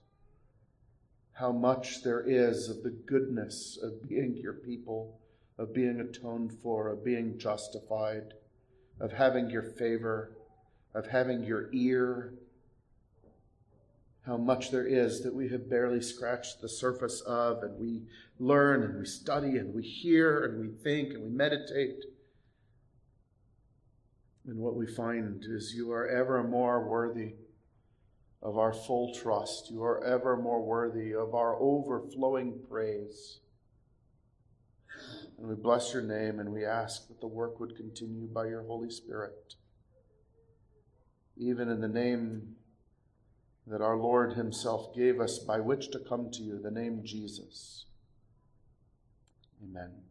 How 1.34 1.52
much 1.52 2.04
there 2.04 2.22
is 2.22 2.70
of 2.70 2.84
the 2.84 2.90
goodness 2.90 3.78
of 3.82 4.10
being 4.10 4.36
your 4.36 4.54
people, 4.54 5.20
of 5.60 5.74
being 5.74 6.00
atoned 6.00 6.54
for, 6.54 6.90
of 6.90 7.06
being 7.06 7.38
justified, 7.38 8.34
of 9.00 9.14
having 9.14 9.50
your 9.50 9.64
favor, 9.64 10.36
of 10.96 11.08
having 11.08 11.44
your 11.44 11.70
ear 11.72 12.34
how 14.30 14.38
much 14.38 14.70
there 14.70 14.86
is 14.86 15.24
that 15.24 15.34
we 15.34 15.50
have 15.50 15.68
barely 15.68 16.00
scratched 16.00 16.62
the 16.62 16.70
surface 16.70 17.20
of, 17.22 17.64
and 17.64 17.80
we 17.80 18.04
learn 18.38 18.84
and 18.84 19.00
we 19.00 19.06
study 19.06 19.58
and 19.58 19.74
we 19.74 19.82
hear 19.82 20.46
and 20.46 20.62
we 20.62 20.68
think 20.84 21.16
and 21.16 21.24
we 21.24 21.30
meditate. 21.30 22.06
And 24.46 24.60
what 24.60 24.76
we 24.76 24.86
find 24.86 25.44
is 25.44 25.74
you 25.76 25.92
are 25.92 26.08
ever 26.08 26.44
more 26.44 26.88
worthy 26.88 27.34
of 28.44 28.56
our 28.56 28.72
full 28.72 29.16
trust. 29.16 29.72
You 29.72 29.84
are 29.84 30.04
ever 30.04 30.38
more 30.38 30.62
worthy 30.62 31.16
of 31.16 31.34
our 31.34 31.60
overflowing 31.60 32.60
praise. 32.70 33.40
And 35.40 35.48
we 35.48 35.56
bless 35.56 35.92
your 35.92 36.04
name 36.04 36.40
and 36.40 36.54
we 36.54 36.66
ask 36.66 37.08
that 37.08 37.20
the 37.20 37.28
work 37.28 37.60
would 37.60 37.76
continue 37.76 38.28
by 38.28 38.46
your 38.46 38.62
Holy 38.62 38.92
Spirit. 38.92 39.56
Even 41.36 41.68
in 41.68 41.82
the 41.82 41.88
name 41.88 42.58
that 43.70 43.82
our 43.82 43.96
Lord 43.96 44.34
Himself 44.34 44.96
gave 44.96 45.20
us 45.20 45.38
by 45.38 45.60
which 45.60 45.92
to 45.92 46.00
come 46.00 46.32
to 46.32 46.42
you, 46.42 46.60
the 46.60 46.72
name 46.72 47.02
Jesus. 47.04 47.86
Amen. 49.64 50.09